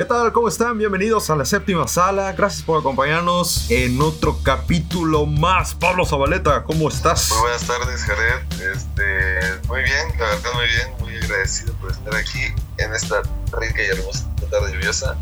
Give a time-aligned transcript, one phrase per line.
[0.00, 0.32] ¿Qué tal?
[0.32, 0.78] ¿Cómo están?
[0.78, 2.32] Bienvenidos a la séptima sala.
[2.32, 5.74] Gracias por acompañarnos en otro capítulo más.
[5.74, 7.28] Pablo Zabaleta, ¿cómo estás?
[7.32, 8.72] Muy buenas tardes, Jared.
[8.72, 12.38] Este, muy bien, la verdad muy bien, muy agradecido por estar aquí
[12.78, 13.20] en esta
[13.60, 15.18] rica y hermosa tarde lluviosa.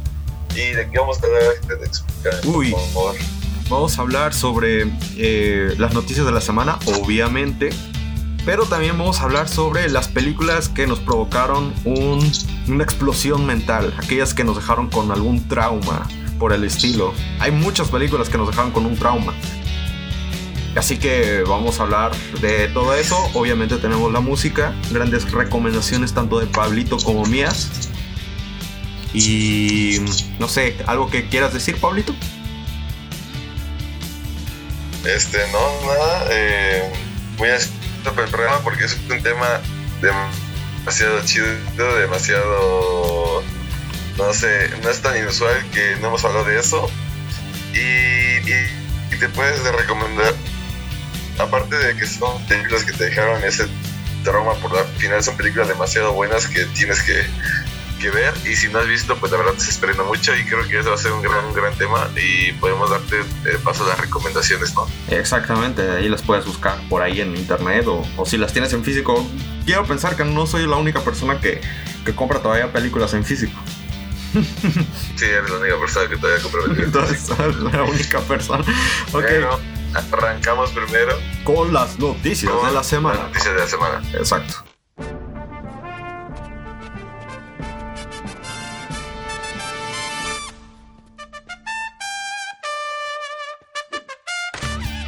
[0.54, 1.42] ¿Y de qué vamos a hablar?
[1.82, 2.72] explicar, Uy,
[3.68, 7.70] vamos a hablar sobre eh, las noticias de la semana, obviamente
[8.48, 14.32] pero también vamos a hablar sobre las películas que nos provocaron una explosión mental, aquellas
[14.32, 17.12] que nos dejaron con algún trauma por el estilo.
[17.40, 19.34] Hay muchas películas que nos dejaron con un trauma.
[20.76, 23.18] Así que vamos a hablar de todo eso.
[23.34, 27.68] Obviamente tenemos la música, grandes recomendaciones tanto de Pablito como mías.
[29.12, 29.98] Y
[30.38, 32.14] no sé, ¿algo que quieras decir, Pablito?
[35.04, 36.24] Este, no, nada.
[36.30, 36.90] Eh,
[37.36, 37.56] voy a
[38.04, 39.60] el programa porque es un tema
[40.00, 43.42] demasiado chido, demasiado,
[44.16, 46.90] no sé, no es tan inusual que no hemos hablado de eso.
[47.74, 50.32] Y, y, te puedes recomendar,
[51.38, 53.66] aparte de que son películas que te dejaron ese
[54.22, 57.26] trauma por la final, son películas demasiado buenas que tienes que
[57.98, 60.66] que ver y si no has visto pues la verdad te esperando mucho y creo
[60.66, 63.84] que eso va a ser un gran, un gran tema y podemos darte eh, paso
[63.84, 64.86] a las recomendaciones, ¿no?
[65.08, 68.84] Exactamente, ahí las puedes buscar por ahí en internet o, o, si las tienes en
[68.84, 69.28] físico.
[69.64, 71.60] Quiero pensar que no soy la única persona que,
[72.04, 73.58] que compra todavía películas en físico.
[75.16, 77.10] Sí, eres la única persona que todavía compra películas.
[77.10, 78.64] Entonces, la única persona.
[79.12, 79.22] Ok.
[79.22, 79.58] Bueno,
[79.94, 83.16] arrancamos primero con las noticias de la semana.
[83.16, 84.02] Las noticias de la semana.
[84.14, 84.67] Exacto.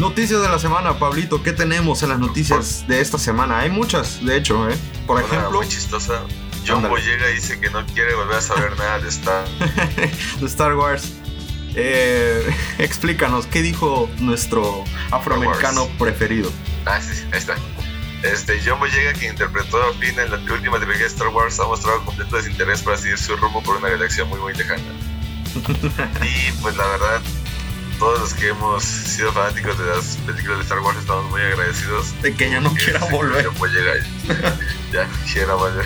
[0.00, 1.42] Noticias de la semana, Pablito.
[1.42, 3.58] ¿Qué tenemos en las noticias de esta semana?
[3.58, 4.74] Hay muchas, de hecho, ¿eh?
[5.06, 5.50] Por ejemplo.
[5.50, 6.22] Muy chistosa.
[6.66, 9.46] John llega y dice que no quiere volver a saber nada de Star,
[10.40, 11.12] de Star Wars.
[11.74, 16.50] Eh, explícanos, ¿qué dijo nuestro afroamericano preferido?
[16.86, 17.56] Ah, sí, sí, ahí está.
[18.22, 21.66] Este, John Boyega, quien interpretó a Finn en la última trilogía de Star Wars, ha
[21.66, 24.83] mostrado completo desinterés para seguir su rumbo por una galaxia muy, muy lejana.
[26.22, 27.20] y pues la verdad,
[28.00, 32.20] todos los que hemos sido fanáticos de las películas de Star Wars estamos muy agradecidos.
[32.22, 33.46] De que ya no quiera volver.
[34.90, 35.84] ya quiera volver.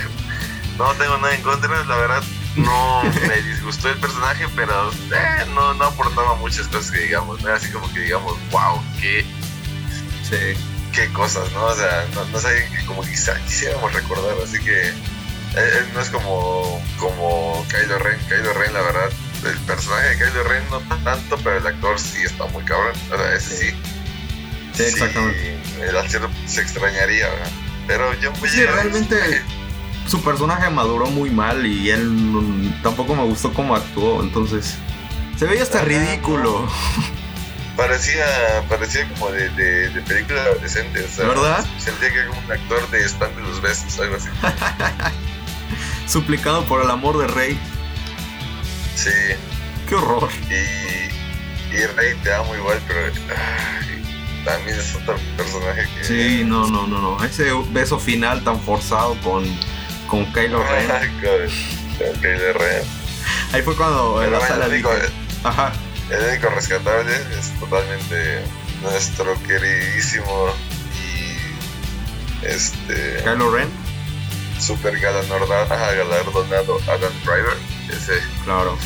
[0.77, 2.23] No tengo nada en contra, la verdad.
[2.55, 7.41] No me disgustó el personaje, pero eh, no, no aportaba muchas cosas que digamos.
[7.41, 9.25] No era así como que digamos, wow, qué.
[10.23, 10.57] Sí.
[10.93, 11.65] Qué cosas, ¿no?
[11.65, 14.37] O sea, no, no sé, como quizá quisiéramos recordar.
[14.41, 14.87] Así que.
[14.87, 18.19] Eh, no es como, como Kylo Ren.
[18.29, 19.09] Kylo Ren, la verdad,
[19.45, 22.93] el personaje de Kylo Ren no tanto, pero el actor sí está muy cabrón.
[23.11, 23.75] O sea, ese sí.
[24.73, 25.57] Sí, exactamente.
[25.81, 27.27] el actor se extrañaría,
[27.87, 29.41] Pero yo muy Sí, realmente
[30.07, 34.75] su personaje maduró muy mal y él tampoco me gustó cómo actuó, entonces
[35.37, 36.67] se veía hasta ridículo.
[37.75, 38.25] Parecía,
[38.69, 41.65] parecía como de, de, película adolescente, o sea, ¿verdad?
[41.77, 44.29] Sentía que era un actor de stand de los besos, algo así.
[46.07, 47.59] Suplicado por el amor de Rey.
[48.95, 49.11] Sí.
[49.87, 50.29] Qué horror.
[50.49, 53.13] Y, y Rey te amo igual, pero
[54.45, 56.03] también es otro personaje que.
[56.03, 57.23] Sí, no, no, no, no.
[57.23, 59.43] Ese beso final tan forzado con,
[60.07, 60.87] con Kylo Ren.
[61.21, 62.83] con, Kylo Ren.
[63.51, 64.85] Ahí fue cuando en la sala el
[65.43, 65.73] Ajá.
[66.09, 68.43] El único rescatable es totalmente
[68.81, 70.53] nuestro queridísimo
[70.95, 73.21] y este.
[73.23, 73.69] Kylo Ren.
[74.59, 78.19] Super galardonado, galardonado Adam Driver ese.
[78.43, 78.77] Claro.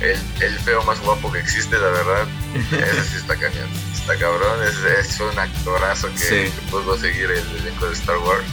[0.00, 2.28] El, el, feo más guapo que existe, la verdad.
[2.54, 3.68] Ese sí está cañón.
[3.92, 4.62] Está cabrón.
[4.62, 4.76] Es,
[5.06, 8.44] es un actorazo que, pudo seguir el elenco de Star Wars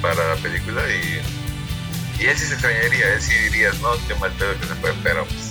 [0.00, 0.82] para la película.
[0.88, 3.14] Y, y él sí se extrañaría.
[3.14, 4.94] Él sí dirías, no, qué mal pedo que se fue.
[5.02, 5.50] Pero pues.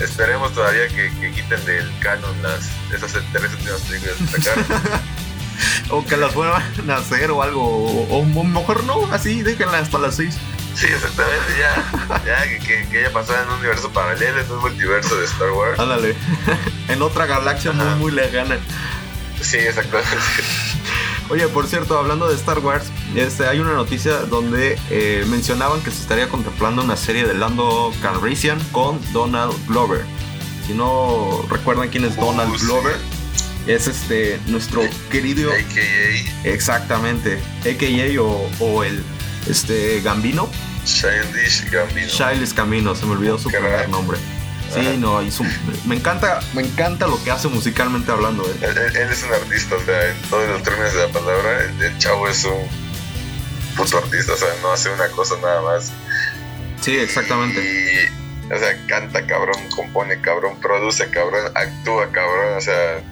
[0.00, 4.64] Esperemos todavía que, que quiten del canon las, esas tres últimas películas de sacaron.
[5.90, 7.64] o que las vuelvan a hacer o algo.
[7.64, 10.36] O, o mejor no, así, déjenlas hasta las seis.
[10.74, 12.22] Sí, exactamente, ya.
[12.24, 15.78] ya que, que, haya pasado en un universo paralelo, en un multiverso de Star Wars.
[15.78, 16.14] Ándale.
[16.88, 18.58] en otra galaxia muy, muy lejana.
[19.40, 20.16] Sí, exactamente.
[21.30, 25.90] Oye, por cierto, hablando de Star Wars, este, hay una noticia donde eh, mencionaban que
[25.90, 30.04] se estaría contemplando una serie de Lando Calrissian con Donald Glover.
[30.66, 32.96] Si no recuerdan quién es Donald uh, Glover,
[33.66, 36.48] es este nuestro querido AKA.
[36.48, 39.04] Exactamente, AKA o, o el
[39.48, 40.48] este Gambino.
[40.88, 42.08] Childish Gambino.
[42.08, 44.18] Childish Gambino, se me olvidó su primer nombre.
[44.72, 45.32] Sí, no, y
[45.86, 48.44] me encanta, me encanta lo que hace musicalmente hablando.
[48.60, 48.76] Él.
[48.76, 52.28] Él, es un artista, o sea, en todos los términos de la palabra, el, chavo
[52.28, 52.68] es un
[53.76, 55.92] puto artista, o sea, no hace una cosa nada más.
[56.80, 57.60] Sí, exactamente.
[57.60, 63.02] Y, O sea, canta cabrón, compone cabrón, produce cabrón, actúa cabrón, o sea.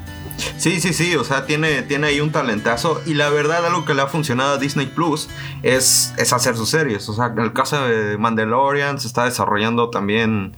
[0.59, 3.95] Sí, sí, sí, o sea, tiene, tiene ahí un talentazo y la verdad algo que
[3.95, 5.29] le ha funcionado a Disney Plus
[5.63, 7.09] es, es hacer sus series.
[7.09, 10.55] O sea, en el caso de Mandalorian se está desarrollando también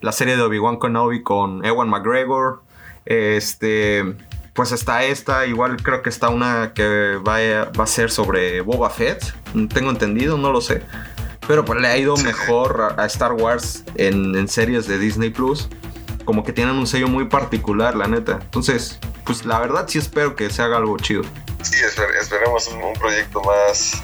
[0.00, 2.62] la serie de Obi-Wan Kenobi con Ewan McGregor.
[3.04, 4.16] Este,
[4.58, 8.60] pues está esta, igual creo que está una que va a, va a ser sobre
[8.60, 9.32] Boba Fett,
[9.72, 10.82] tengo entendido, no lo sé.
[11.46, 15.68] Pero pues le ha ido mejor a, Star Wars en, en, series de Disney Plus.
[16.28, 18.32] Como que tienen un sello muy particular, la neta.
[18.42, 21.22] Entonces, pues la verdad sí espero que se haga algo chido.
[21.62, 21.78] Sí,
[22.20, 23.94] esperemos un, un proyecto más.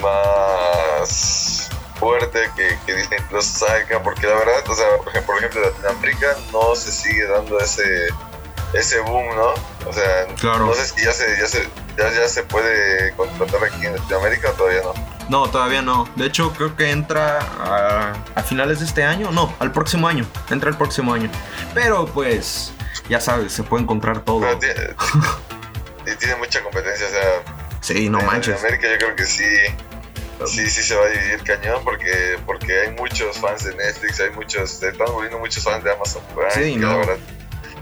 [0.00, 4.02] más fuerte que, que, Disney Plus saca.
[4.02, 4.86] Porque la verdad, o sea,
[5.26, 8.08] por ejemplo, Latinoamérica no se sigue dando ese
[8.72, 9.52] ese boom, ¿no?
[9.86, 11.68] O sea, no sé si ya se, ya se,
[11.98, 14.94] ya, ya se puede contratar aquí en Latinoamérica o todavía no.
[15.32, 16.06] No, todavía no.
[16.14, 19.30] De hecho, creo que entra a, a, finales de este año.
[19.32, 20.26] No, al próximo año.
[20.50, 21.30] Entra el próximo año.
[21.72, 22.74] Pero pues,
[23.08, 24.46] ya sabes, se puede encontrar todo.
[26.04, 27.78] Y tiene mucha competencia, o sea.
[27.80, 28.60] Sí, no en manches.
[28.60, 29.46] Latinoamérica yo creo que sí.
[30.46, 34.30] Sí, sí se va a dividir cañón porque, porque hay muchos fans de Netflix, hay
[34.30, 36.50] muchos, se están volviendo muchos fans de Amazon Prime.
[36.50, 36.90] Sí, no.
[36.90, 37.16] La verdad,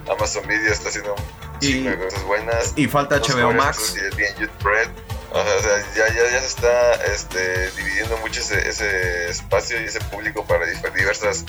[0.09, 2.73] Amazon Video está haciendo un de cosas buenas.
[2.77, 3.95] Y falta HBO Max.
[3.95, 4.89] sí, bien Red.
[5.33, 9.81] O sea, o sea, ya, ya, ya se está este, dividiendo mucho ese, ese espacio
[9.81, 11.45] y ese público para diversas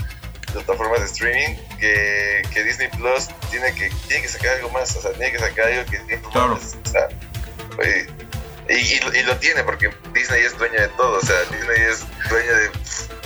[0.53, 5.01] plataformas de streaming que, que Disney Plus tiene que, tiene que sacar algo más, o
[5.01, 6.49] sea, tiene que sacar algo que tiene Claro.
[6.55, 7.07] más, o sea,
[7.79, 8.07] oye,
[8.69, 11.81] y, y, lo- y lo tiene porque Disney es dueño de todo, o sea, Disney
[11.89, 12.69] es dueño de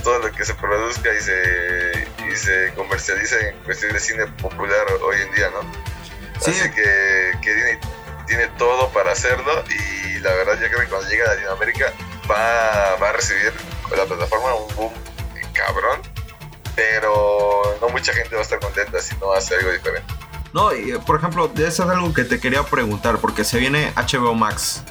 [0.04, 4.86] todo lo que se produzca y se, y se comercializa en cuestión de cine popular
[5.02, 5.62] hoy en día, ¿no?
[6.42, 6.52] Sí.
[6.52, 7.78] Así que, que Disney
[8.28, 11.94] tiene todo para hacerlo y la verdad yo creo que cuando llegue a Latinoamérica
[12.30, 13.54] va, va a recibir
[13.96, 14.94] la plataforma un boom
[15.56, 16.02] cabrón,
[16.76, 20.14] pero no mucha gente va a estar contenta si no hace algo diferente.
[20.54, 23.92] No, y eh, por ejemplo, eso es algo que te quería preguntar, porque se viene
[23.96, 24.84] HBO Max.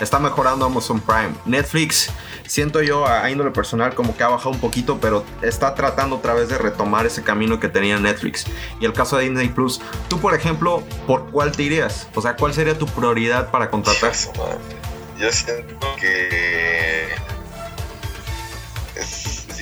[0.00, 1.34] Está mejorando Amazon Prime.
[1.44, 2.10] Netflix,
[2.46, 6.34] siento yo a índole personal como que ha bajado un poquito, pero está tratando otra
[6.34, 8.46] vez de retomar ese camino que tenía Netflix.
[8.80, 12.08] Y el caso de Disney Plus, tú por ejemplo, ¿por cuál te irías?
[12.14, 14.12] O sea, ¿cuál sería tu prioridad para contratar?
[15.18, 17.08] Yo siento que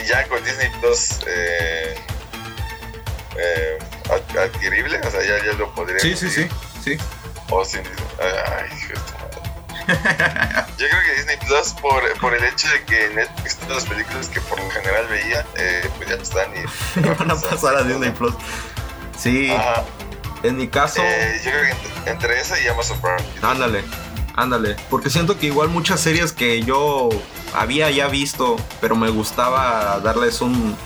[0.07, 1.95] ya con Disney Plus eh,
[3.39, 3.79] eh,
[4.11, 6.51] ad- adquirible, o sea, ya, ya lo podría conseguir.
[6.85, 6.97] sí.
[7.51, 7.81] O sin
[8.21, 8.69] Ay.
[9.87, 14.29] Yo creo que Disney Plus, por, por el hecho de que Netflix, todas las películas
[14.29, 17.01] que por lo general veía, eh, pues ya no están y.
[17.19, 18.35] Van a pasar a Disney Plus.
[19.19, 19.85] Sí, Ajá.
[20.43, 21.01] en mi caso...
[21.03, 23.23] Eh, yo creo que entre, entre esa y Amazon Prime.
[23.43, 23.85] Ándale,
[24.37, 24.77] ándale.
[24.91, 27.09] Porque siento que igual muchas series que yo
[27.55, 30.77] había ya visto, pero me gustaba darles un,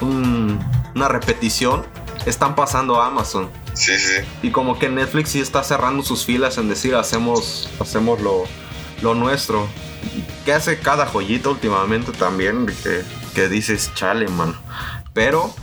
[0.00, 0.62] un-
[0.94, 1.86] una repetición,
[2.26, 3.50] están pasando a Amazon.
[3.74, 4.14] Sí, sí.
[4.42, 8.44] Y como que Netflix sí está cerrando sus filas en decir hacemos, hacemos lo,
[9.02, 9.68] lo nuestro.
[10.44, 13.02] Que hace cada joyita últimamente también, que,
[13.34, 14.54] que dices, chale, mano.
[15.12, 15.54] Pero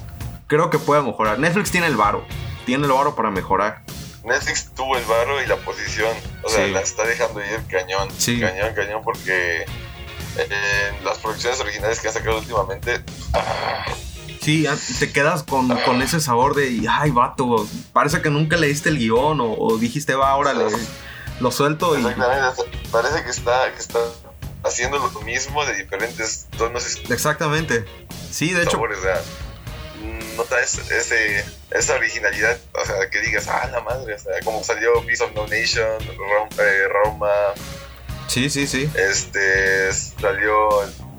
[0.47, 1.39] creo que puede mejorar.
[1.39, 2.25] Netflix tiene el varo.
[2.65, 3.83] Tiene el varo para mejorar.
[4.23, 6.09] Netflix tuvo el barro y la posición,
[6.43, 6.71] o sea, Sí.
[6.71, 8.39] la está dejando ir cañón, Sí.
[8.39, 9.65] cañón, cañón, porque
[10.37, 13.85] eh, las producciones originales que han sacado últimamente, ah,
[14.45, 14.65] Sí,
[14.99, 19.41] te quedas con, con ese sabor de, ay, vato, parece que nunca leíste el guion
[19.41, 20.65] o, o dijiste, va, órale,
[21.39, 22.05] lo suelto y...
[22.05, 23.99] exactamente, parece que está, que está
[24.63, 27.85] haciendo lo mismo de diferentes tonos y Exactamente.
[28.31, 29.19] Sí, de hecho, o sea,
[30.37, 34.63] nota ese, ese- esa originalidad, o sea, que digas, ah, la madre, o sea, como
[34.63, 35.87] salió Beast of No Nation,
[36.17, 37.31] Rom- eh, Roma,
[38.27, 38.89] sí, sí, sí.
[38.95, 40.69] este, salió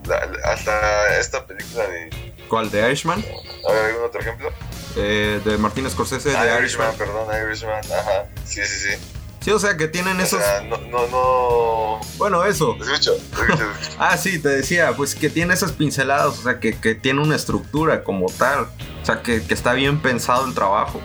[0.06, 2.71] la- hasta esta película de, ¿Cuál?
[2.71, 3.25] ¿De Irishman?
[3.69, 4.50] a ver, ¿algún otro ejemplo?
[4.97, 6.95] Eh, de Martin Scorsese, de Irishman, Irishman.
[6.97, 8.97] perdón, Irishman, ajá, sí, sí, sí.
[9.41, 10.43] Sí, o sea, que tienen O esos...
[10.43, 12.00] sea, no, no, no.
[12.17, 12.76] Bueno, eso.
[12.81, 13.17] Escucho.
[13.99, 17.37] Ah, sí, te decía, pues que tiene esas pinceladas, o sea, que, que tiene una
[17.37, 18.62] estructura como tal.
[19.03, 21.00] O sea, que, que está bien pensado el trabajo.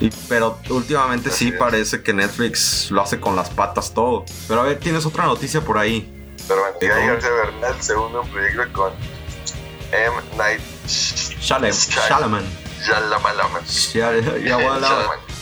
[0.00, 1.58] Y, pero últimamente Así sí es.
[1.58, 4.24] parece que Netflix lo hace con las patas todo.
[4.48, 6.10] Pero a ver, tienes otra noticia por ahí.
[6.48, 7.06] Pero bueno, ¿Y Guy cómo?
[7.12, 8.92] García Bernal se une a un proyecto con
[10.06, 10.14] M.
[10.36, 10.60] Night.
[10.86, 11.72] Shyamalan,
[12.80, 13.50] Shyamalan,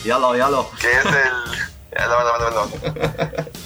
[0.03, 0.69] ya lo, ya lo.
[0.79, 1.63] que es el.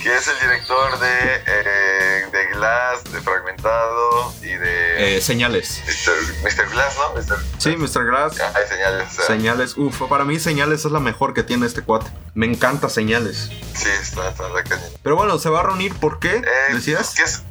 [0.03, 5.81] que es el director de, eh, de Glass, de Fragmentado y de Eh, señales.
[5.85, 6.43] Mr.
[6.43, 6.69] Mr.
[6.71, 7.13] Glass, ¿no?
[7.13, 7.37] Mr.
[7.57, 8.05] Sí, Mr.
[8.05, 8.39] Glass.
[8.41, 9.11] Ah, Hay señales.
[9.13, 12.07] sea, Señales, uf, para mí señales es la mejor que tiene este cuate.
[12.33, 13.49] Me encanta señales.
[13.73, 14.89] Sí, está, está, está cañón.
[15.01, 16.35] Pero bueno, se va a reunir, ¿por qué?
[16.37, 17.13] Eh, ¿Decías?
[17.15, 17.43] que es-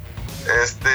[0.46, 0.90] este,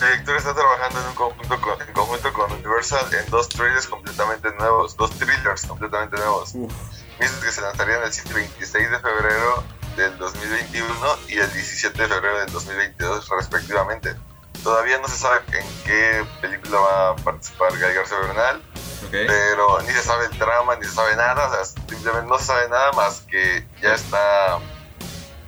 [0.00, 4.50] director está trabajando en un conjunto con, en conjunto con Universal en dos trailers completamente
[4.58, 6.54] nuevos, dos thrillers completamente nuevos.
[6.54, 9.64] Mismos que se lanzarían el 26 de febrero
[9.96, 10.88] del 2021
[11.28, 14.14] y el 17 de febrero del 2022 respectivamente.
[14.62, 18.62] Todavía no se sabe en qué película va a participar Guy García Bernal,
[19.10, 22.44] pero ni se sabe el trama, ni se sabe nada, o sea, simplemente no se
[22.46, 24.58] sabe nada más que ya está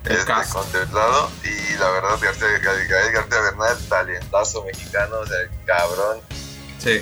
[0.04, 6.20] este, contemplado y la verdad García, García Bernal, talentazo mexicano, o sea, cabrón,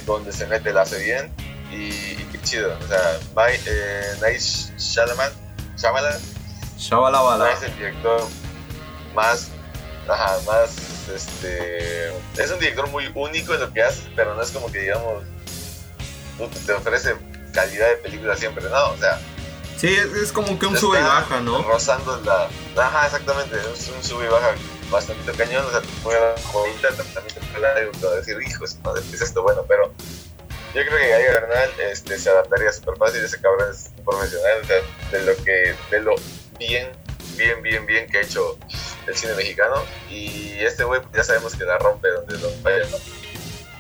[0.05, 1.33] donde se mete, la hace bien
[1.71, 3.21] y, qué chido, o sea,
[3.67, 5.33] eh, Night Shyamalan,
[5.77, 6.21] Shyamalan,
[6.77, 8.27] Shyamalan es el director
[9.15, 9.51] más,
[10.09, 10.77] ajá, más,
[11.15, 14.81] este, es un director muy único en lo que hace, pero no es como que
[14.81, 15.23] digamos,
[16.67, 17.15] te ofrece
[17.53, 19.21] calidad de película siempre, no, o sea,
[19.79, 21.63] Sí, es, como que un sube y baja, ¿no?
[21.63, 22.49] Rozando la.
[22.77, 23.57] Ajá, exactamente.
[23.73, 24.55] Es un sube y baja
[24.91, 25.65] bastante cañón.
[25.67, 28.77] O sea, muy jodita, también te puede decir, hijo, es
[29.23, 29.93] esto bueno, pero
[30.75, 33.25] yo creo que Gary Bernal este, se adaptaría súper fácil.
[33.25, 34.77] Ese cabrón es profesional, o sea,
[35.13, 35.75] de lo que.
[35.91, 36.15] de lo
[36.59, 36.89] bien,
[37.37, 38.59] bien, bien, bien que ha hecho
[39.07, 39.77] el cine mexicano.
[40.11, 42.97] Y este güey ya sabemos que la rompe donde lo vaya, ¿no?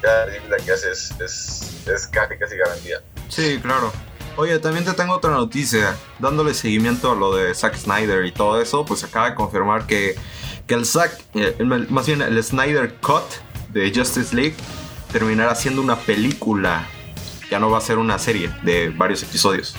[0.00, 3.02] Cada película que hace es, es, es casi, casi garantía.
[3.28, 3.92] Sí, claro.
[4.38, 5.96] Oye, también te tengo otra noticia.
[6.20, 10.14] Dándole seguimiento a lo de Zack Snyder y todo eso, pues acaba de confirmar que,
[10.68, 11.56] que el Zack, eh,
[11.90, 13.24] más bien el Snyder Cut
[13.70, 14.54] de Justice League,
[15.10, 16.86] terminará siendo una película.
[17.50, 19.74] Ya no va a ser una serie de varios episodios.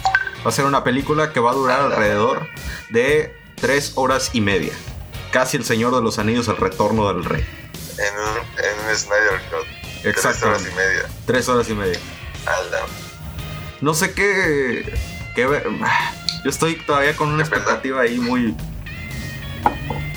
[0.46, 2.46] Va a ser una película que va a durar alrededor
[2.90, 4.74] de tres horas y media.
[5.32, 7.48] Casi el Señor de los Anillos, el retorno del rey.
[7.98, 10.06] En un, Snyder Cut.
[10.06, 10.40] Exacto.
[10.40, 11.10] Tres horas y media.
[11.26, 12.00] Tres horas y media.
[13.82, 14.94] No sé qué,
[15.36, 15.68] qué ver.
[16.44, 18.56] Yo estoy todavía con una expectativa ahí muy.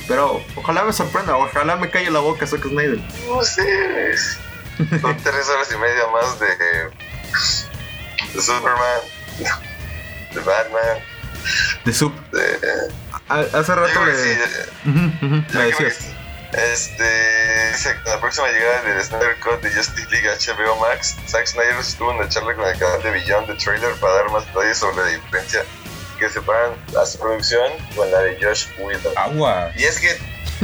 [0.08, 3.00] Pero ojalá me sorprenda, ojalá me calle la boca Zack Snyder.
[3.28, 4.16] No sé.
[5.00, 6.46] Son tres horas y media más de,
[8.34, 9.00] de Superman,
[10.34, 10.98] de Batman.
[11.84, 12.12] De Sup.
[13.28, 14.14] Hace rato le.
[14.14, 14.38] Sí,
[15.54, 16.08] me decías.
[16.52, 21.46] Este, dice que la próxima llegada del Snyder Cut de Justice League HBO Max, Zack
[21.46, 24.46] Snyder estuvo en la charla con el canal de Beyond the Trailer para dar más
[24.46, 25.64] detalles sobre la diferencia
[26.18, 29.16] que separan a su producción con la de Josh Whedon.
[29.16, 29.72] Agua.
[29.76, 30.10] Y es que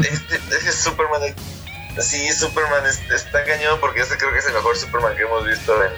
[0.03, 1.35] este, es que Superman,
[2.01, 5.85] sí, Superman está cañón porque este creo que es el mejor Superman que hemos visto
[5.85, 5.93] en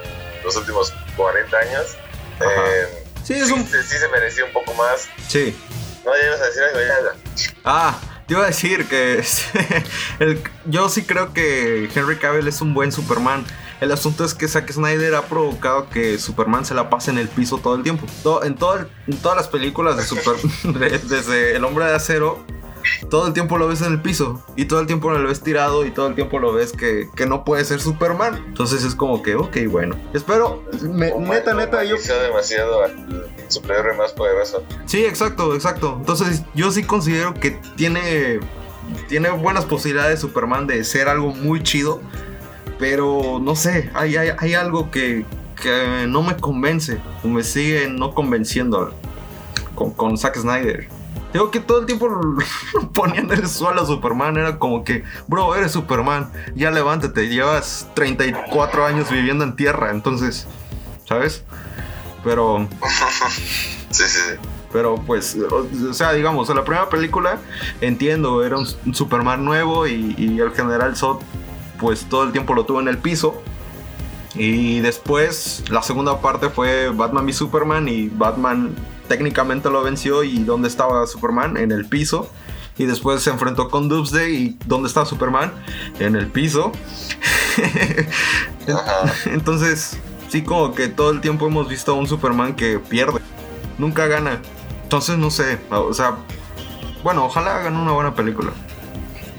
[0.44, 1.96] los últimos 40 años.
[2.40, 3.66] Eh, sí, es un...
[3.66, 5.08] sí, sí, se merecía un poco más.
[5.28, 5.54] Sí.
[6.04, 7.52] No, ya ibas a decir algo, ya.
[7.64, 9.24] Ah, te iba a decir que
[10.66, 13.44] yo sí creo que Henry Cavill es un buen Superman.
[13.80, 17.26] El asunto es que Zack Snyder ha provocado que Superman se la pase en el
[17.26, 18.06] piso todo el tiempo.
[18.44, 20.48] en, en todas las películas de Superman,
[21.08, 22.46] desde El Hombre de Acero
[23.08, 25.84] todo el tiempo lo ves en el piso y todo el tiempo lo ves tirado
[25.84, 28.42] y todo el tiempo lo ves que, no puede ser Superman.
[28.48, 29.96] Entonces es como que, ok, bueno.
[30.12, 31.96] Espero, neta, neta, yo...
[31.96, 32.80] demasiado
[33.48, 34.62] superhéroe más poderoso.
[34.86, 35.96] Sí, exacto, exacto.
[35.98, 38.40] Entonces yo sí considero que tiene,
[39.08, 42.00] tiene buenas posibilidades Superman de ser algo muy chido.
[42.78, 45.26] Pero no sé, hay, hay, algo que,
[45.60, 48.94] que no me convence o me sigue no convenciendo
[49.74, 50.88] con, con Zack Snyder.
[51.32, 52.08] Digo que todo el tiempo
[52.94, 58.84] poniendo el suelo a Superman era como que, bro, eres Superman, ya levántate, llevas 34
[58.84, 60.46] años viviendo en tierra, entonces,
[61.08, 61.44] ¿sabes?
[62.24, 62.68] Pero...
[63.90, 64.20] sí, sí.
[64.72, 67.40] Pero pues, o sea, digamos, en la primera película,
[67.80, 71.18] entiendo, era un, Superman nuevo y, y, el general Zod,
[71.80, 73.42] pues todo el tiempo lo tuvo en el piso.
[74.34, 78.76] Y después, la segunda parte fue Batman y Superman y Batman
[79.10, 82.30] técnicamente lo venció y dónde estaba Superman en el piso.
[82.78, 85.52] Y después se enfrentó con Doomsday y dónde estaba Superman
[85.98, 86.70] en el piso.
[89.26, 89.98] Entonces,
[90.28, 93.20] sí, como que todo el tiempo hemos visto a un Superman que pierde,
[93.78, 94.40] nunca gana.
[94.84, 96.18] Entonces, no sé, o sea,
[97.02, 98.52] bueno, ojalá hagan una buena película.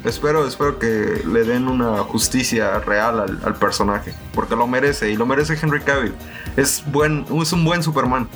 [0.04, 5.16] Espero, espero que le den una justicia real al, al personaje, porque lo merece y
[5.16, 6.14] lo merece Henry Cavill.
[6.58, 8.28] Es, buen, es un buen Superman.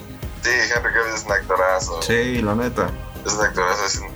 [0.45, 2.01] Sí, Henry Cavill es un actorazo.
[2.03, 2.91] Sí, la neta.
[3.25, 4.07] Es un actorazo, es un,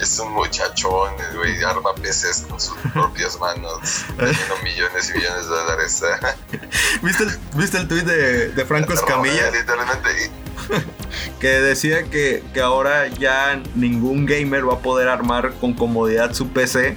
[0.00, 5.50] es un muchachón, güey, arma peces con sus propias manos, teniendo millones y millones de
[5.50, 6.02] dólares.
[7.02, 9.50] ¿Viste el, ¿Viste el tweet de, de Franco Escamilla?
[9.50, 10.30] Literalmente.
[11.40, 16.50] que decía que, que ahora ya ningún gamer va a poder armar con comodidad su
[16.50, 16.96] PC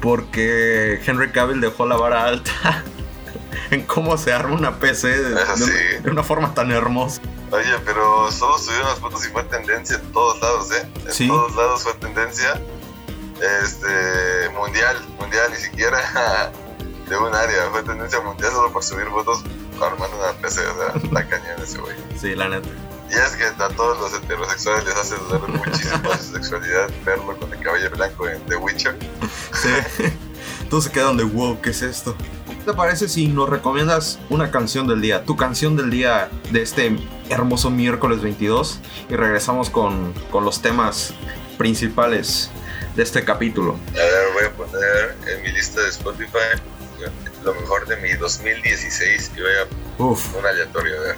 [0.00, 2.82] porque Henry Cavill dejó la vara alta
[3.70, 7.20] en cómo se arma una PC de, de una forma tan hermosa.
[7.50, 10.88] Oye, pero solo subieron las fotos y fue tendencia en todos lados, ¿eh?
[11.18, 12.60] En todos lados fue tendencia.
[13.62, 15.98] Este, mundial, mundial, ni siquiera
[17.08, 19.42] de un área, fue tendencia mundial solo por subir fotos
[19.80, 21.94] armando una PC, o sea, la caña de ese güey.
[22.18, 22.68] Sí, la neta.
[23.10, 27.36] Y es que a todos los heterosexuales les hace dudar muchísimo de su sexualidad verlo
[27.36, 28.98] con el cabello blanco en The Witcher.
[29.52, 30.04] Sí.
[30.70, 32.16] Todos se quedan de wow, ¿qué es esto?
[32.66, 35.22] ¿Qué te parece si nos recomiendas una canción del día?
[35.22, 36.96] Tu canción del día de este
[37.28, 41.14] hermoso miércoles 22 y regresamos con, con los temas
[41.58, 42.50] principales
[42.96, 43.78] de este capítulo.
[43.90, 46.60] A ver, voy a poner en mi lista de Spotify
[47.44, 51.16] lo mejor de mi 2016 y voy a Uf, un aleatorio, a ver.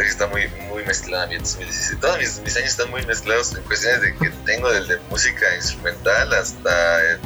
[0.06, 1.98] Está muy, muy mezclada mi 2016.
[2.00, 6.32] Todos mis, mis años están muy mezclados en cuestiones de que tengo desde música instrumental
[6.32, 7.18] hasta eh,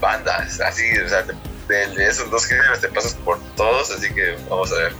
[0.00, 1.34] bandas, así, o sea, de,
[1.68, 4.92] de- de esos dos géneros te pasas por todos, así que vamos a ver.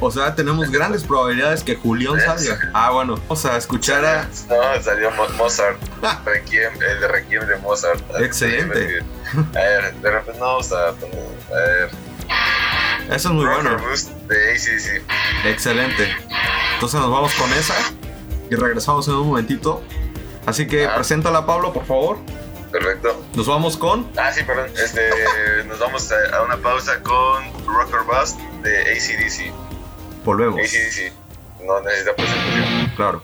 [0.00, 2.58] o sea, tenemos grandes probabilidades que Julián salga.
[2.74, 4.28] Ah, bueno, vamos a escuchar a...
[4.48, 5.78] No, salió Mo- Mozart,
[6.24, 8.00] Requiem, el de Requiem de Mozart.
[8.20, 9.00] Excelente.
[9.54, 11.18] A ver, de repente no vamos a poner,
[11.50, 11.90] a ver,
[13.14, 13.78] Eso es muy bueno.
[13.78, 15.02] Boost de ACDC.
[15.46, 16.12] Excelente.
[16.74, 17.74] Entonces nos vamos con esa
[18.50, 19.82] y regresamos en un momentito.
[20.46, 20.94] Así que Ah.
[20.96, 22.18] preséntala, Pablo, por favor.
[22.78, 23.24] Perfecto.
[23.34, 24.06] Nos vamos con...
[24.16, 24.70] Ah, sí, perdón.
[24.76, 25.10] Este,
[25.66, 29.52] nos vamos a, a una pausa con Rocker Bust de ACDC.
[30.24, 30.60] Volvemos.
[30.60, 31.12] ACDC.
[31.64, 32.92] No necesita presentación.
[32.96, 33.22] Claro.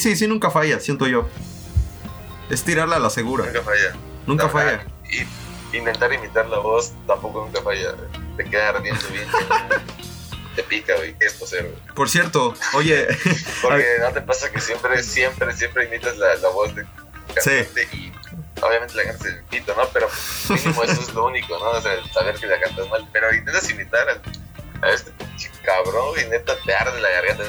[0.00, 1.28] Y sí, sí, nunca falla, siento yo.
[2.48, 3.44] Es tirarla a la segura.
[3.44, 3.92] Nunca falla.
[4.26, 4.64] Nunca La falla.
[4.64, 4.86] verdad,
[5.72, 7.94] Y intentar imitar la voz tampoco nunca falla.
[8.38, 9.28] Te queda ardiendo bien.
[10.56, 11.14] te pica, güey.
[11.18, 11.94] ¿Qué es poser, güey?
[11.94, 13.08] Por cierto, oye,
[13.62, 16.86] Porque no te pasa que siempre, siempre, siempre imitas la, la voz de
[17.34, 18.10] cantante y
[18.62, 19.86] obviamente la cantas el pito, ¿no?
[19.92, 20.08] Pero
[20.48, 21.72] mínimo eso es lo único, ¿no?
[21.72, 23.06] O sea, saber que la cantas mal.
[23.12, 27.44] Pero intentas imitar a, a este pinche cabrón y neta te arde la garganta.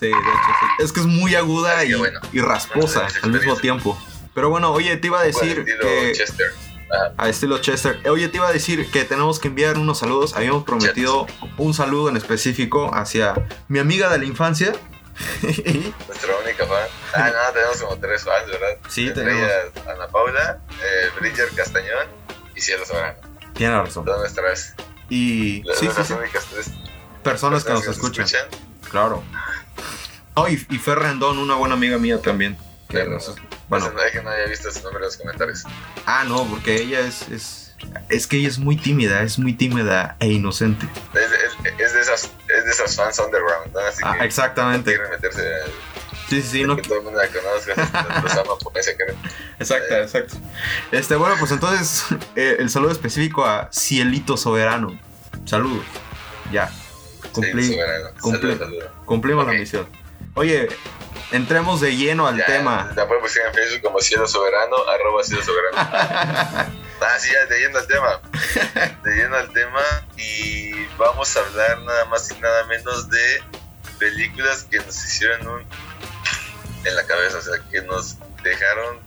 [0.00, 0.84] Sí, de hecho, sí.
[0.84, 2.20] Es que es muy aguda Así y, que bueno.
[2.32, 3.98] y rasposa Bueno, al mismo tiempo.
[4.34, 6.46] Pero bueno, oye, te iba a decir que Chester.
[6.92, 7.12] Ajá.
[7.18, 8.00] a estilo Chester.
[8.08, 10.34] Oye, te iba a decir que tenemos que enviar unos saludos.
[10.34, 13.34] Habíamos prometido un saludo en específico hacia
[13.68, 14.72] mi amiga de la infancia.
[15.42, 16.88] Nuestra única fan.
[17.14, 18.78] Ah, no, tenemos como tres fans, ¿verdad?
[18.88, 19.42] Sí, Entre tenemos.
[19.50, 22.06] ellas Ana Paula, eh, Bridger Castañón
[22.56, 23.18] y Cielo Soberano.
[23.54, 24.04] Tiene razón.
[24.04, 24.74] Todas nuestras,
[25.08, 26.12] Y las, sí, sí, nuestras sí.
[26.14, 26.70] únicas tres
[27.22, 28.26] Personas que nos escuchan.
[28.90, 29.22] Claro.
[30.34, 32.56] Oh, y, y Fer Rendón, una buena amiga mía también.
[32.88, 33.34] que Pero, nos-
[33.68, 35.64] Bueno, no que no haya visto su nombre en los comentarios.
[36.06, 37.66] ah, no, porque ella es, es.
[38.10, 40.86] Es que ella es muy tímida, es muy tímida e inocente.
[41.14, 43.80] Es, es- es de esas, es de esas fans underground, ¿no?
[43.80, 44.90] Así Ah, que no exactamente.
[44.94, 45.66] quieren meterse a
[46.28, 46.62] Sí, sí, sí.
[46.64, 49.16] No, que todo el mundo la conozca, los ama por ese querer.
[49.58, 50.36] exacto, exacto.
[50.92, 52.04] Este, bueno, pues entonces,
[52.36, 54.96] eh, el saludo específico a Cielito Soberano.
[55.44, 55.84] Saludos.
[56.52, 56.70] Ya.
[57.32, 58.10] Cumplí, Sí, soberano.
[58.20, 58.58] cumplí.
[59.06, 59.86] Cumplimos la misión.
[60.40, 60.68] Oye,
[61.32, 62.90] entremos de lleno al Ya, tema.
[62.96, 65.76] La pueden buscar en Facebook como Cielo Soberano, arroba Cielo Soberano.
[65.82, 68.20] ah, sí, ya, de lleno al tema.
[69.04, 69.82] De lleno al tema
[70.16, 73.42] y vamos a hablar nada más y nada menos de
[73.98, 75.60] películas que nos hicieron un
[76.84, 78.98] en la cabeza, o sea, que nos dejaron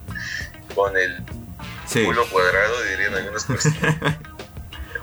[0.75, 1.17] con el
[1.87, 2.05] Sí.
[2.05, 3.95] culo cuadrado, dirían algunas personas.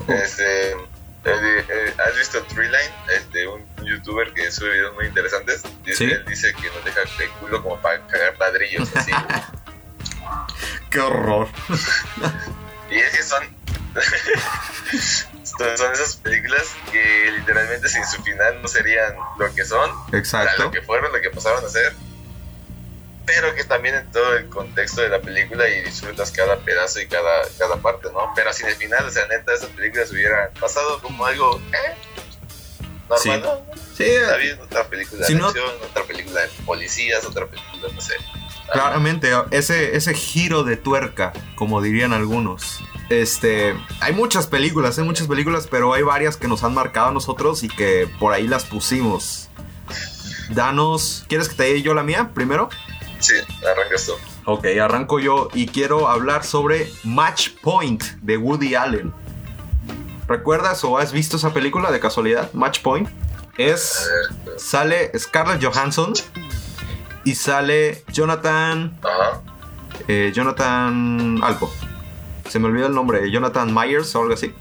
[0.06, 0.76] este,
[1.24, 2.92] ¿Has visto Treeline?
[3.14, 5.62] Este, un, un youtuber que sube videos muy interesantes.
[5.84, 6.04] Dice, Sí.
[6.10, 9.12] Él dice que nos deja el culo como para cagar ladrillos, así.
[10.90, 11.48] Qué horror.
[12.90, 13.44] y es que son,
[15.76, 15.92] son.
[15.92, 20.64] esas películas que literalmente sin su final no serían lo que son, Exacto.
[20.64, 21.94] lo que fueron, lo que pasaron a ser.
[23.34, 27.06] Pero que también en todo el contexto de la película y disfrutas cada pedazo y
[27.06, 28.32] cada, cada parte, ¿no?
[28.34, 31.94] Pero sin el final, o sea, neta, esas películas hubieran pasado como algo, ¿eh?
[33.08, 33.30] Normal, Sí.
[33.42, 33.66] ¿no?
[33.96, 37.88] Sí, Está bien, otra película Si de no- acción, otra película de policías, otra película,
[37.94, 38.14] no sé.
[38.72, 42.78] Claramente, ese, ese giro de tuerca, como dirían algunos.
[43.10, 47.12] Este, hay muchas películas, hay muchas películas, pero hay varias que nos han marcado a
[47.12, 49.48] nosotros y que por ahí las pusimos.
[50.50, 52.68] Danos, ¿quieres que te dé yo la mía primero?
[53.20, 53.34] Sí,
[53.70, 54.12] arrancas tú.
[54.46, 59.12] Ok, arranco yo y quiero hablar sobre Match Point de Woody Allen.
[60.26, 62.52] ¿Recuerdas o has visto esa película de casualidad?
[62.52, 63.08] Match Point.
[63.58, 64.08] Es,
[64.44, 64.58] ver.
[64.58, 66.14] sale Scarlett Johansson
[67.24, 69.42] y sale Jonathan Ajá.
[70.08, 71.70] eh, Jonathan algo.
[72.48, 74.54] Se me olvidó el nombre, Jonathan Myers o algo así.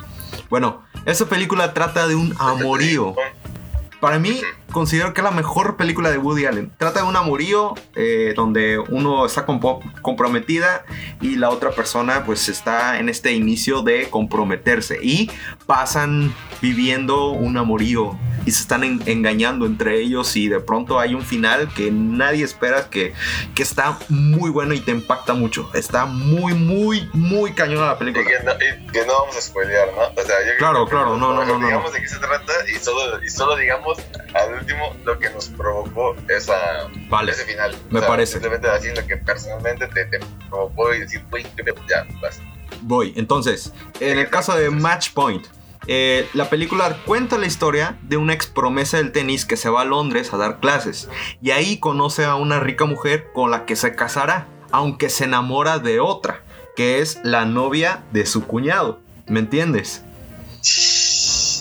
[0.50, 3.15] Bueno, esa película trata de un amorío.
[4.00, 6.71] Para mí, considero que es la mejor película de Woody Allen.
[6.77, 10.86] Trata de un amorío eh, donde uno está compo- comprometida
[11.21, 14.99] y la otra persona pues está en este inicio de comprometerse.
[15.01, 15.29] Y
[15.65, 21.13] pasan viviendo un amorío y se están en- engañando entre ellos y de pronto hay
[21.13, 23.13] un final que nadie espera que,
[23.55, 25.69] que está muy bueno y te impacta mucho.
[25.73, 28.25] Está muy, muy, muy cañona la Y película.
[28.25, 30.01] que, no, y que no vamos a spoilear, ¿no?
[30.21, 31.95] O sea, yo creo Claro, que claro, no, no, mejor no, no, Digamos no.
[31.95, 33.97] de qué se trata y solo, y solo digamos
[34.34, 37.32] al último lo que nos provocó esa, Vale.
[37.32, 37.76] ese final.
[37.89, 38.34] Me parece.
[38.34, 40.19] Simplemente así lo que personalmente te, te
[40.50, 42.39] provocó y decir, pedo", ya, vas.
[42.82, 43.13] Voy.
[43.15, 45.45] Entonces, en el caso de Match Point,
[45.88, 49.82] eh, la película cuenta la historia de una ex promesa del tenis que se va
[49.82, 51.10] a Londres a dar clases.
[51.41, 55.80] Y ahí conoce a una rica mujer con la que se casará, aunque se enamora
[55.80, 56.43] de otra,
[56.76, 59.00] que es la novia de su cuñado.
[59.28, 60.04] ¿Me entiendes?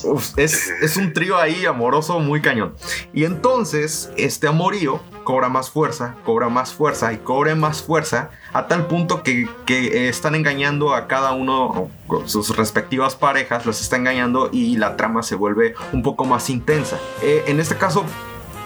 [0.05, 2.75] Uf, es, es un trío ahí amoroso muy cañón.
[3.13, 8.67] Y entonces este amorío cobra más fuerza, cobra más fuerza y cobra más fuerza a
[8.67, 11.91] tal punto que, que, eh, están engañando a cada uno,
[12.27, 16.99] sus respectivas parejas, los está engañando y la trama se vuelve un poco más intensa.
[17.23, 18.05] Eh, en este caso...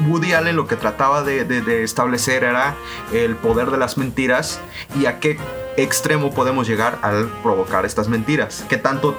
[0.08, 2.74] Woody Allen lo que trataba de, de- de establecer era
[3.12, 4.58] el poder de las mentiras
[4.98, 5.38] y a qué
[5.76, 8.64] extremo podemos llegar al provocar estas mentiras.
[8.68, 9.16] ¿Qué tanto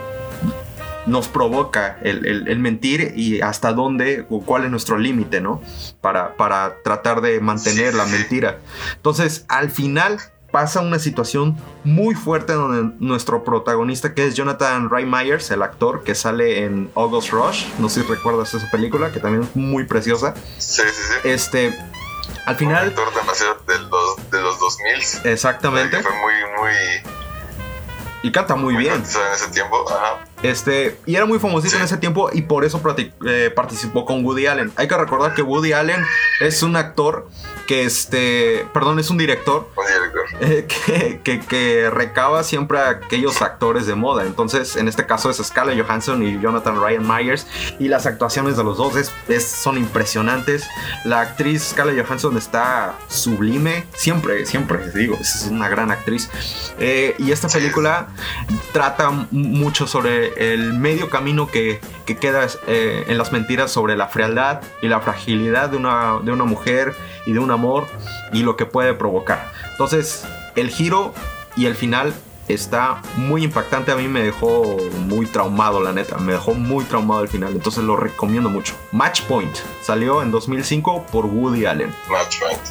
[1.06, 5.62] nos provoca el, el- el mentir y hasta dónde o cuál es nuestro límite, ¿no?
[6.02, 8.12] Para, para tratar de mantener Sí, la sí.
[8.12, 8.60] mentira.
[8.96, 10.20] Entonces, al final
[10.52, 16.04] pasa una situación muy fuerte donde nuestro protagonista, que es Jonathan Ray Myers, el actor
[16.04, 19.86] que sale en August Rush, no sé si recuerdas esa película, que también es muy
[19.86, 20.36] preciosa.
[20.60, 21.28] Sí, sí, sí.
[21.30, 21.76] Este,
[22.46, 26.72] al Un final, actor demasiado de los, de los 2000 exactamente, Que fue muy, muy.
[28.22, 29.00] y canta muy bien.
[29.00, 29.86] cotizado en ese tiempo.
[29.90, 30.20] Ajá.
[30.44, 32.82] Este, y era muy famosito en ese tiempo y por eso
[33.26, 34.72] eh, participó con Woody Allen.
[34.76, 36.04] Hay que recordar que Woody Allen
[36.42, 37.30] es un actor
[37.68, 40.26] que, este, perdón, es un director Un director.
[40.42, 44.26] eh, que, que- que recaba siempre a aquellos actores de moda.
[44.26, 47.48] Entonces, en este caso es Scarlett Johansson y Jonathan Ryan Myers.
[47.80, 50.66] Y las actuaciones de los dos es- es- son impresionantes.
[51.06, 53.86] La actriz Scarlett Johansson está sublime.
[53.96, 56.30] Siempre, siempre digo, es una gran actriz.
[56.80, 58.08] Eh, y esta película
[58.74, 64.08] trata mucho sobre el medio camino que, que queda eh, en las mentiras sobre la
[64.08, 67.88] frialdad y la fragilidad de una, de una mujer y de un amor
[68.32, 69.52] y lo que puede provocar.
[69.72, 71.14] Entonces, el giro
[71.56, 72.14] y el final
[72.48, 73.92] está muy impactante.
[73.92, 76.18] A mí me dejó muy traumado, la neta.
[76.18, 77.54] Me dejó muy traumado el final.
[77.54, 78.76] Entonces lo recomiendo mucho.
[78.92, 81.94] Match Point salió en 2005 por Woody Allen.
[82.10, 82.62] Match point.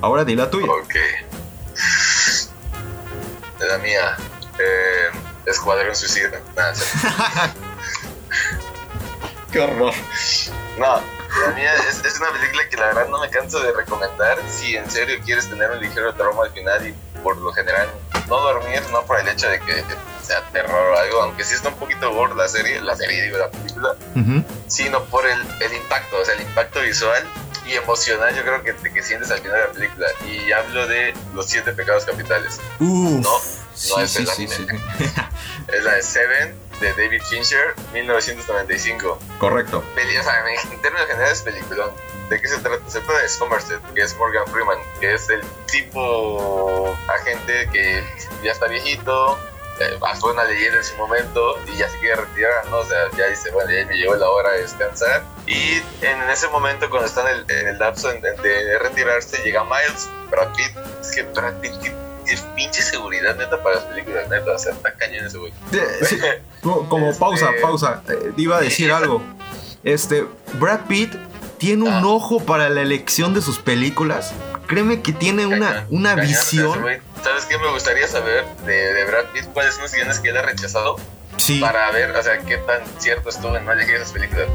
[0.00, 0.70] Ahora di la tuya.
[0.70, 0.94] Ok.
[3.60, 4.16] La mía.
[4.58, 5.10] Eh,
[5.50, 6.40] Escuadrón Suicida.
[6.56, 6.74] Nada.
[9.52, 9.94] Qué horror.
[10.78, 11.00] No,
[11.46, 14.76] la mía es, es una película que la verdad no me canso de recomendar si
[14.76, 17.88] en serio quieres tener un ligero trauma al final y por lo general
[18.28, 19.84] no dormir, no por el hecho de que
[20.22, 23.38] sea terror o algo, aunque sí está un poquito gore la serie, la serie digo
[23.38, 23.96] la película,
[24.66, 27.24] sino por el, el impacto, o sea, el impacto visual
[27.66, 30.06] y emocional yo creo que, que sientes al final de la película.
[30.26, 32.60] Y hablo de los siete pecados capitales.
[32.80, 33.20] Uf.
[33.20, 33.40] No,
[33.78, 34.80] Sí, es sí, el sí, anime.
[35.72, 39.18] Es la de Seven de David Fincher, 1995.
[39.38, 39.84] Correcto.
[39.94, 41.90] Peli- o sea, en términos generales, peliculón.
[42.30, 42.88] ¿De qué se trata?
[42.90, 48.02] Se trata de Somerset, que es Morgan Freeman, que es el tipo agente que
[48.42, 49.38] ya está viejito,
[49.80, 52.78] eh, fue una leyenda en su momento y ya se quiere retirar, ¿no?
[52.78, 55.22] O sea, ya dice, bueno, ya me llegó la hora de descansar.
[55.46, 59.38] Y en ese momento, cuando está en el, en el lapso en- en- de retirarse,
[59.42, 60.76] llega Miles, Brad Pitt.
[61.00, 61.74] Es que Brad Pitt
[62.54, 64.52] pinche seguridad neta para las películas, neta.
[64.52, 65.52] O sea, está cañón ese güey.
[66.02, 66.18] Sí,
[66.62, 68.02] como Este- pausa, pausa.
[68.08, 69.22] Eh, iba a decir algo.
[69.84, 71.14] Este, Brad Pitt
[71.58, 72.02] tiene un Ah.
[72.06, 74.32] ojo para la elección de sus películas.
[74.66, 76.84] Créeme que tiene una, Cañón, una cañón, sea, ese visión.
[77.24, 79.44] ¿Sabes qué me gustaría saber de, de Brad Pitt?
[79.52, 80.96] ¿Cuáles son los guiones que él ha rechazado?
[81.36, 84.48] Sí, para ver, o sea, qué tan cierto estuvo en no elegir esas películas.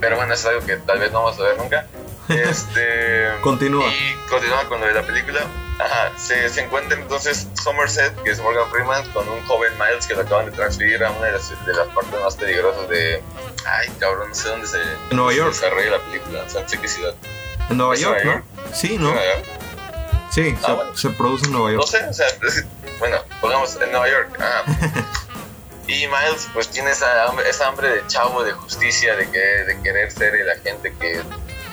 [0.00, 1.86] Pero bueno, eso es algo que tal vez no vamos a ver nunca.
[2.28, 3.28] Este.
[3.42, 3.86] Continúa.
[3.88, 5.40] Y continúa con lo de la película.
[5.78, 10.14] Ajá, se, se encuentra entonces Somerset, que es Morgan Freeman, con un joven Miles que
[10.14, 13.22] lo acaban de transferir a una de las, de las partes más peligrosas de.
[13.66, 14.78] Ay, cabrón, no sé dónde se,
[15.10, 15.52] En Nueva se York.
[15.52, 16.42] desarrolla la película.
[16.44, 17.14] O sea, no sé qué ciudad.
[17.68, 18.74] en Nueva ¿es York, Nueva ¿no?
[18.74, 19.08] Sí, ¿no?
[19.12, 19.44] Nueva York?
[20.30, 20.96] Sí, Ah, se, bueno.
[20.96, 21.86] se produce en Nueva No York.
[21.88, 22.66] sé, o sea, es que,
[22.98, 24.38] bueno, pongamos en Nueva York.
[24.40, 24.62] Ah.
[25.86, 29.80] y Miles, pues tiene esa hambre, esa hambre de chavo, de justicia, de, que, de
[29.82, 31.22] querer ser el agente que,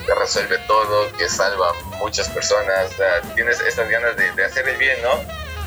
[0.06, 2.92] que resuelve todo, que salva a muchas personas.
[2.92, 5.20] O sea, tienes estas ganas de, de hacer el bien, ¿no?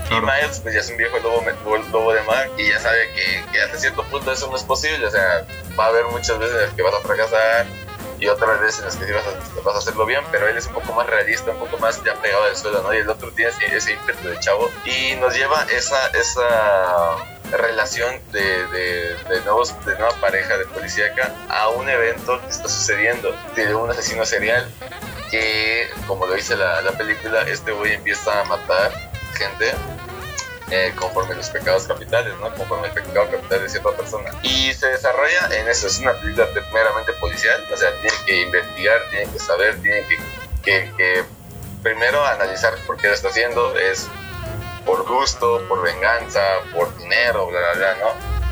[0.08, 0.26] Claro.
[0.26, 1.44] Y Miles, pues ya es un viejo lobo,
[1.90, 5.06] lobo de mar y ya sabe que, que hasta cierto punto eso no es posible.
[5.06, 5.46] O sea,
[5.78, 7.66] va a haber muchas veces en las que vas a fracasar
[8.18, 10.56] y otras veces en las que sí vas a, vas a hacerlo bien, pero él
[10.56, 12.94] es un poco más realista, un poco más ya pegado al suelo, ¿no?
[12.94, 17.16] Y el otro tiene ese, ese ímpetu de chavo y nos lleva esa, esa
[17.52, 23.34] relación de, de, nuevos, de nueva pareja de policíaca a un evento que está sucediendo
[23.54, 24.68] de un asesino serial
[25.30, 28.92] que, como lo dice la, la película, este güey empieza a matar
[29.34, 29.72] gente
[30.70, 32.52] eh, conforme los pecados capitales, ¿no?
[32.54, 34.30] Conforme el pecado capital de cierta persona.
[34.42, 39.00] Y se desarrolla en eso, es una película meramente policial, o sea, tiene que investigar,
[39.10, 40.16] tiene que saber, tiene que,
[40.62, 41.24] que, que
[41.82, 44.08] primero analizar por qué lo está haciendo, es
[44.86, 46.40] por gusto, por venganza,
[46.72, 48.45] por dinero, bla, bla, bla, ¿no?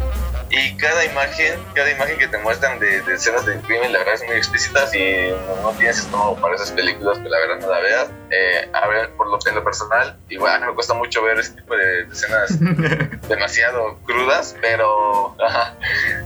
[0.50, 4.14] Y cada imagen, cada imagen que te muestran de, de escenas del crimen, la verdad
[4.14, 7.68] es muy explícitas y no, no tienes estómago para esas películas, que la verdad no
[7.70, 8.10] la veas.
[8.30, 11.76] Eh, a ver, por lo, en lo personal, igual me cuesta mucho ver ese tipo
[11.76, 12.58] de, de escenas
[13.28, 15.76] demasiado crudas, pero, ajá,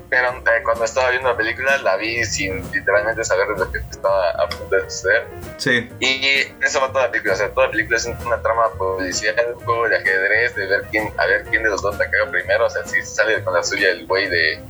[0.09, 3.79] pero eh, cuando estaba viendo la película la vi sin literalmente saber de lo que
[3.91, 5.27] estaba a punto de suceder.
[5.59, 8.71] Sí, Y eso va toda la película, o sea, toda la película es una trama
[8.79, 12.11] policial, un juego de ajedrez, de ver quién, a ver quién de los dos la
[12.11, 14.61] caga primero, o sea, si sale con la suya el güey de,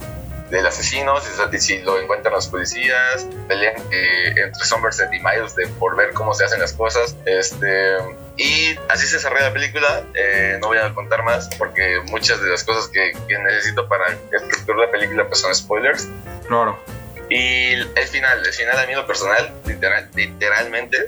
[0.51, 5.67] del asesino, si, si lo encuentran los policías, pelean eh, entre Somerset y Miles de,
[5.69, 7.97] por ver cómo se hacen las cosas, este...
[8.37, 12.49] Y así se desarrolla la película, eh, no voy a contar más porque muchas de
[12.49, 16.09] las cosas que, que necesito para estructurar la película pues son spoilers.
[16.47, 16.79] claro.
[17.31, 21.05] Y el final, el final a mí lo personal, literal, literalmente,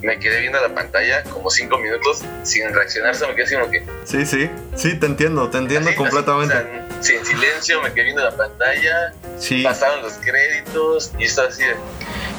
[0.00, 3.70] me quedé viendo la pantalla como cinco minutos sin reaccionar, solo me quedé así como
[3.70, 3.84] que...
[4.04, 4.50] Sí, sí.
[4.74, 6.54] Sí, te entiendo, te entiendo así, completamente.
[6.54, 9.62] así, o sea, sin silencio, me quedé viendo la pantalla, sí.
[9.62, 11.76] pasaron los créditos y estaba así de...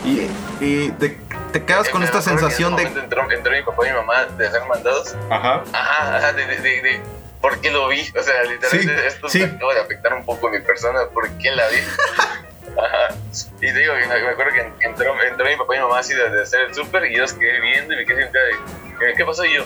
[0.05, 1.17] Y, y te,
[1.53, 2.83] te quedas con esta sensación en de.
[2.83, 5.15] ese entró, entró mi papá y mi mamá de hacer mandados.
[5.29, 5.63] Ajá.
[5.71, 7.01] Ajá, ajá, de, de, de, de-
[7.41, 8.01] ¿por qué lo vi?
[8.17, 9.39] O sea, literalmente Sí, esto sí.
[9.39, 11.77] me acaba de afectar un poco mi persona, ¿por qué la vi?
[12.77, 13.15] Ajá.
[13.57, 16.13] Y te digo, me me acuerdo que entró, entró mi papá y mi mamá así
[16.13, 18.45] de, de hacer el súper y yo los quedé viendo y me quedé sin cara
[18.45, 18.53] de,
[18.99, 19.45] ¿qué- ¿qué pasó?
[19.45, 19.65] Y yo,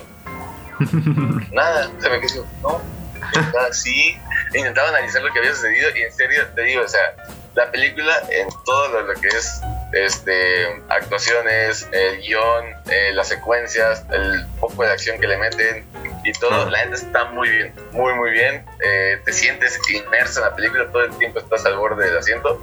[1.51, 2.81] nada, o sea, me quedé no,
[3.19, 4.17] nada, sí.
[4.53, 7.15] E intentaba analizar lo que había sucedido y en serio te digo, o sea,
[7.55, 9.61] la película en todo lo, lo que es
[9.93, 15.85] este actuaciones, el guion, eh, las secuencias, el poco de acción que le meten
[16.23, 18.65] y todo, la neta está muy bien, muy muy bien.
[18.83, 22.61] Eh, te sientes inmerso en la película, todo el tiempo estás al borde del asiento,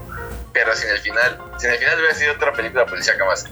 [0.53, 3.47] pero sin el final, sin el final hubiera sido otra película policíaca más.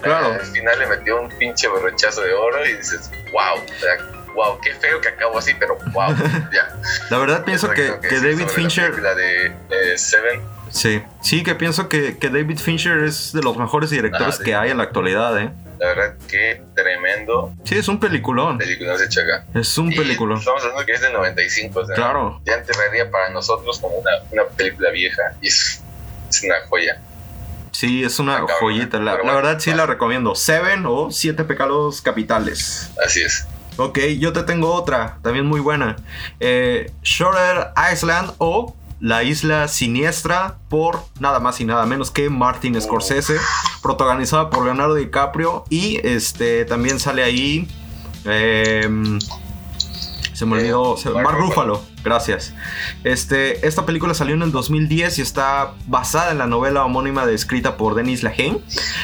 [0.00, 0.32] Claro.
[0.34, 3.96] Al final le metió un pinche borrachazo de oro y dices, wow, o sea,
[4.36, 6.14] wow, qué feo que acabo así, pero wow,
[6.52, 6.76] ya.
[7.10, 9.00] La verdad pienso que, que David Fincher...
[9.02, 13.56] La de eh, Seven, Sí, sí, que pienso que, que David Fincher es de los
[13.56, 15.50] mejores directores Ah, que hay en la actualidad, ¿eh?
[15.78, 18.58] la verdad, qué tremendo Sí, es un peliculón.
[18.58, 19.44] película se echa acá.
[19.54, 20.38] Es un Y peliculón.
[20.38, 22.40] Estamos hablando que es del 95, o sea, Claro.
[22.44, 25.82] ya enterraría para nosotros como una, una película vieja y es,
[26.30, 27.00] es una joya.
[27.72, 28.98] Sí, es una joyita.
[28.98, 30.34] La, verdad sí la recomiendo.
[30.34, 32.90] Seven o Siete Pecados Capitales.
[33.04, 33.46] Así es.
[33.78, 35.96] Ok, yo te tengo otra, también muy buena.
[36.40, 42.80] Eh, Shutter Island o La Isla Siniestra por nada más y nada menos que Martin
[42.80, 43.36] Scorsese,
[43.82, 47.68] protagonizada por Leonardo DiCaprio y este también sale ahí
[48.24, 49.18] em,
[50.32, 51.74] se me Eh, olvidó, Mark Mark Ruffalo.
[51.74, 52.54] Ruffalo, gracias.
[53.02, 57.76] Este, esta película salió en el 2010 y está basada en la novela homónima escrita
[57.76, 58.60] por Denis Lehane.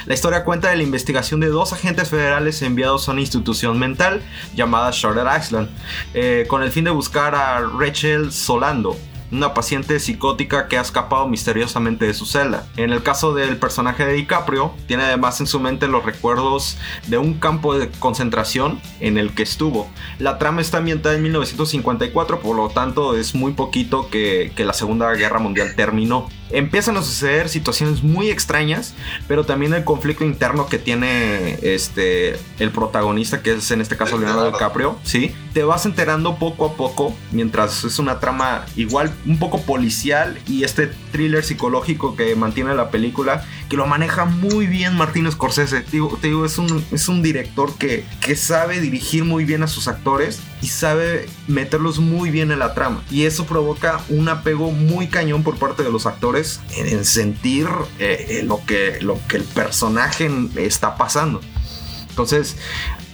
[0.06, 4.22] La historia cuenta de la investigación de dos agentes federales enviados a una institución mental
[4.54, 5.68] llamada Shutter Island,
[6.14, 8.96] eh, con el fin de buscar a Rachel Solando,
[9.32, 12.68] una paciente psicótica que ha escapado misteriosamente de su celda.
[12.76, 16.76] En el caso del personaje de DiCaprio, tiene además en su mente los recuerdos
[17.08, 19.90] de un campo de concentración en el que estuvo.
[20.18, 24.74] La trama está ambientada en 1954, por lo tanto es muy poquito que, que la
[24.74, 26.28] Segunda Guerra Mundial terminó.
[26.52, 28.94] Empiezan a suceder situaciones muy extrañas,
[29.26, 34.18] pero también el conflicto interno que tiene este, el protagonista, que es en este caso
[34.18, 34.50] Leonardo.
[34.50, 35.34] DiCaprio, ¿sí?
[35.52, 40.64] Te vas enterando poco a poco, mientras es una trama igual un poco policial y
[40.64, 45.80] este thriller psicológico que mantiene la película, que lo maneja muy bien Martín Scorsese.
[45.80, 49.62] Te digo, te digo, es, un, es un director que, que sabe dirigir muy bien
[49.62, 53.02] a sus actores y sabe meterlos muy bien en la trama.
[53.10, 56.41] Y eso provoca un apego muy cañón por parte de los actores
[56.76, 61.40] en, en sentir eh, eh, lo, que, lo que el personaje está pasando.
[62.08, 62.56] Entonces,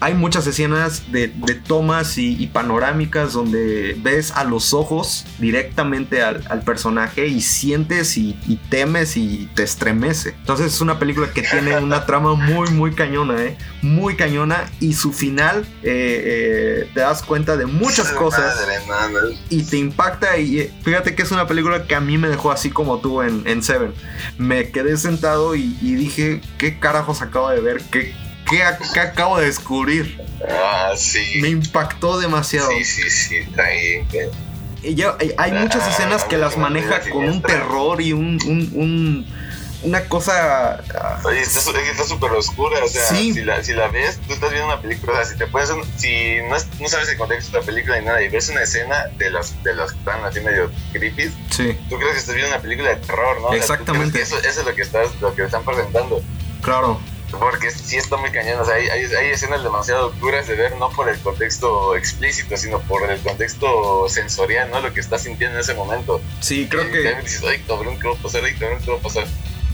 [0.00, 6.22] hay muchas escenas de, de tomas y, y panorámicas donde ves a los ojos directamente
[6.22, 10.34] al, al personaje y sientes y, y temes y te estremece.
[10.38, 13.56] Entonces es una película que tiene una trama muy, muy cañona, ¿eh?
[13.82, 18.56] Muy cañona y su final eh, eh, te das cuenta de muchas cosas
[18.87, 22.28] Madre, y te impacta y eh, fíjate que es una película que a mí me
[22.28, 23.92] dejó así como tú en, en Seven.
[24.38, 27.82] Me quedé sentado y, y dije, ¿qué carajos acabo de ver?
[27.90, 28.14] ¿Qué,
[28.50, 28.62] qué,
[28.94, 30.20] qué acabo de descubrir?
[30.48, 31.38] Ah, sí.
[31.40, 32.70] Me impactó demasiado.
[32.70, 34.06] Sí, sí, sí, está ahí.
[34.82, 38.70] Y ya- hay- muchas Ah, escenas que las maneja con un terror y un, un-
[38.74, 39.26] un-
[39.82, 40.82] una cosa...
[41.00, 41.61] ah, Oye, está
[42.04, 43.32] súper oscura, o sea, Sí.
[43.32, 45.68] si, la, si la ves, tú estás viendo una película, o sea, si te puedes,
[45.96, 49.04] si no, no sabes el contexto de la película ni nada, y ves una escena
[49.18, 52.52] de las, de las que están así medio creepy, Sí, tú crees que estás viendo
[52.54, 53.46] una película de terror, ¿no?
[53.48, 54.12] O sea, Exactamente.
[54.12, 56.22] crees que eso, eso es lo que estás, lo que están presentando.
[56.62, 57.00] claro.
[57.30, 60.76] Porque sí está muy cañón, o sea, hay, hay, hay escenas demasiado duras de ver,
[60.76, 64.80] no por el contexto explícito, sino por el contexto sensorial, ¿no?
[64.80, 66.20] Lo que estás sintiendo en ese momento.
[66.40, 67.14] Sí, creo Y que...
[67.22, 68.44] dices, ay, cabrón, ¿qué va a pasar?
[68.44, 69.26] Ay, cabrón, ¿qué va a pasar?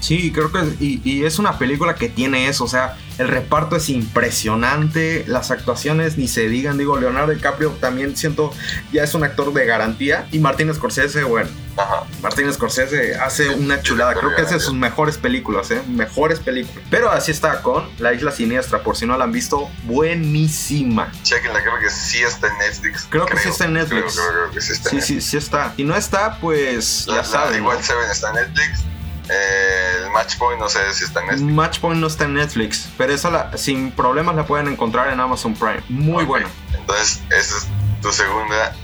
[0.05, 3.77] Sí, creo que y, y es una película que tiene eso, o sea, el reparto
[3.77, 8.53] es impresionante, las actuaciones ni se digan, digo, Leonardo DiCaprio también siento
[8.93, 12.05] ya es un actor de garantía y Martin Scorsese, bueno, Ajá.
[12.23, 14.67] Martin Scorsese hace una chulada, creo que es de garantía.
[14.67, 15.81] sus mejores películas, ¿eh?
[15.89, 16.85] Mejores películas.
[16.91, 21.11] Pero así está con La Isla Siniestra, por si no la han visto, buenísima.
[21.23, 23.07] Chequenla, creo que sí está en Netflix.
[23.09, 24.15] Creo que sí está en Netflix.
[24.17, 25.73] Creo, que sí está Sí, sí, sí está.
[25.77, 27.57] Si no está, pues La, ya la- saben.
[27.61, 27.83] igual ¿no?
[27.83, 28.85] Seven está en Netflix.
[29.29, 31.53] Eh, el Match Point no sé si está en Netflix.
[31.53, 35.55] Matchpoint no está en Netflix, pero esa la- sin problemas la pueden encontrar en Amazon
[35.55, 35.83] Prime.
[35.89, 36.29] Muy Ok.
[36.29, 36.49] buena.
[36.79, 37.67] Entonces, esa es
[38.03, 38.75] tu segunda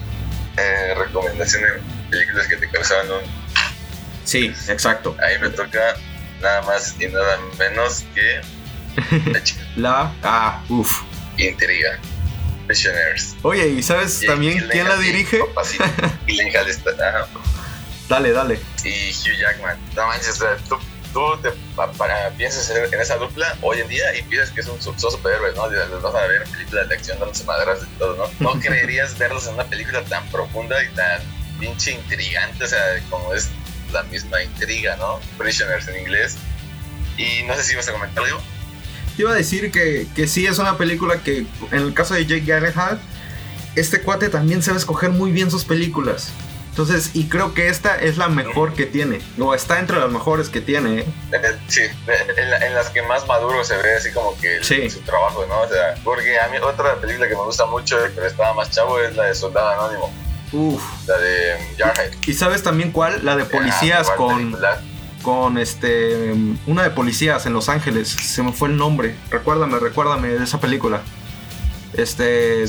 [0.56, 1.68] eh, recomendación de
[2.10, 3.20] películas que te causaban un...
[4.24, 5.16] Sí, exacto.
[5.22, 5.78] Ahí me toca
[6.40, 8.40] nada más y nada menos que
[9.32, 10.12] la chica La.
[10.22, 11.02] Ah, uff.
[11.36, 11.98] intriga.
[13.42, 15.40] Oye, ¿y sabes también quién la dirige?
[16.26, 16.90] Gyllenhaal está.
[16.92, 17.26] Ajá.
[18.08, 18.60] Dale, dale.
[18.84, 19.78] Y Hugh Jackman.
[19.96, 20.76] No manches, o sea, tú
[21.12, 24.62] tú te, pa- para, piensas en, en esa dupla hoy en día y piensas que
[24.62, 25.68] son, son superhéroes, ¿no?
[25.68, 28.54] Los vas a ver en películas de acción dándose madrazos y todo, ¿no?
[28.54, 31.20] No creerías verlos en una película tan profunda y tan
[31.58, 32.78] pinche intrigante, o sea,
[33.10, 33.48] como es
[33.92, 35.18] la misma intriga, ¿no?
[35.36, 36.36] Prisoners en inglés.
[37.18, 38.40] Y no sé si vas a comentar algo.
[39.16, 41.38] Te iba a decir que, que sí es una película que,
[41.72, 43.00] en el caso de Jake Gyllenhaal,
[43.74, 46.30] este cuate también sabe escoger muy bien sus películas.
[46.70, 50.48] Entonces, y creo que esta es la mejor que tiene, o está entre las mejores
[50.48, 51.00] que tiene.
[51.00, 51.06] ¿eh?
[51.32, 51.82] Eh, Sí,
[52.36, 54.88] en, la- en las que más maduro se ve así como que Sí.
[54.88, 55.60] su trabajo, ¿no?
[55.62, 58.98] O sea, porque a mí otra película que me gusta mucho, pero estaba más chavo,
[59.00, 60.12] es la de Soldado Anónimo,
[60.52, 60.82] Uf.
[61.08, 62.12] la de Jarhead.
[62.26, 63.24] ¿Y sabes también cuál?
[63.24, 64.80] La de policías Ah, igual con, película.
[65.22, 66.32] con este.
[66.66, 68.08] Una de policías en Los Ángeles.
[68.08, 69.16] Se me fue el nombre.
[69.30, 71.02] Recuérdame, recuérdame de esa película.
[71.94, 72.64] Este.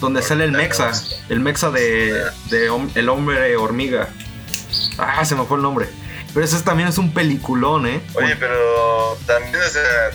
[0.00, 0.92] Donde sale el Mexa.
[1.28, 4.08] El Mexa de, de hom- El Hombre Hormiga.
[4.98, 5.88] Ah, se me fue el nombre.
[6.34, 8.00] Pero ese también es un peliculón, ¿eh?
[8.14, 10.10] Oye, pero también, o sea,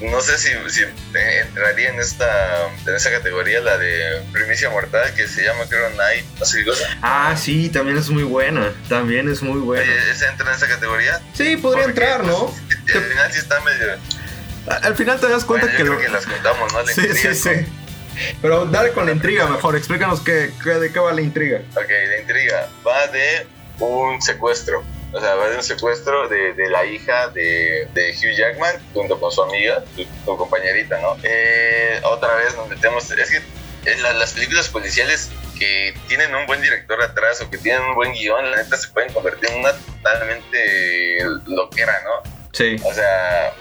[0.00, 0.82] no sé si, si
[1.14, 6.24] entraría en esta en esa categoría la de Primicia Mortal que se llama creo Night,
[6.38, 6.84] no sé qué cosa.
[7.02, 8.72] Ah, sí, también es muy buena.
[8.88, 9.82] También es muy buena.
[9.82, 11.20] Oye, ¿esa entra en esa categoría?
[11.34, 12.46] Sí, podría Porque, entrar, ¿no?
[12.46, 13.86] pues, al final sí está medio...
[14.68, 15.98] Al final te das cuenta Bueno, que yo lo.
[15.98, 16.82] creo que las contamos, ¿no?
[16.82, 17.50] La Sí, sí, sí.
[18.40, 19.76] Pero dale con la intriga mejor.
[19.76, 21.60] Explícanos qué, qué- de qué va la intriga.
[21.74, 23.46] Ok, la intriga va de
[23.80, 24.82] un secuestro.
[25.14, 29.20] O sea, va de un secuestro de, de la hija de, de Hugh Jackman junto
[29.20, 31.16] con su amiga, su, su compañerita, ¿no?
[31.22, 33.10] Eh, otra vez nos metemos.
[33.10, 33.42] Es que
[33.90, 37.94] en la- las películas policiales que tienen un buen director atrás o que tienen un
[37.94, 42.30] buen guion, la neta se pueden convertir en una totalmente loquera, ¿no?
[42.52, 42.76] Sí.
[42.84, 43.52] O sea,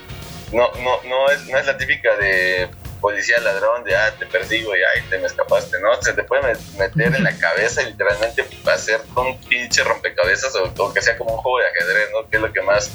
[0.52, 2.70] no, no, no, es, no es la típica de
[3.02, 6.02] policía ladrón, de ah, te persigo y ay, te me escapaste, ¿no?
[6.02, 10.72] Se te puede met- meter en la cabeza y literalmente hacer un pinche rompecabezas o,
[10.78, 12.30] o que sea como un juego de ajedrez, ¿no?
[12.30, 12.90] Que es lo que más,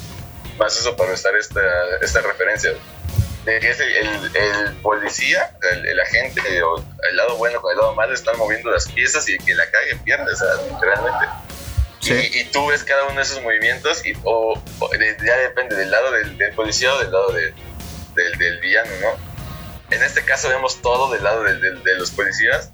[0.57, 1.61] más uso para usar esta,
[2.01, 2.71] esta referencia.
[3.45, 7.71] De que es el, el- el policía, el, el agente, o el lado bueno con
[7.71, 11.25] el lado malo, están moviendo las piezas y que la cague pierde, o sea, literalmente.
[12.01, 12.13] Sí.
[12.33, 15.75] Y, y tú ves cada uno de esos movimientos y o, o de- ya depende
[15.75, 17.53] del lado del, del policía o del lado de-
[18.15, 19.26] del, del villano, ¿no?
[19.91, 22.71] En este caso vemos todo del lado del- del- de los policías,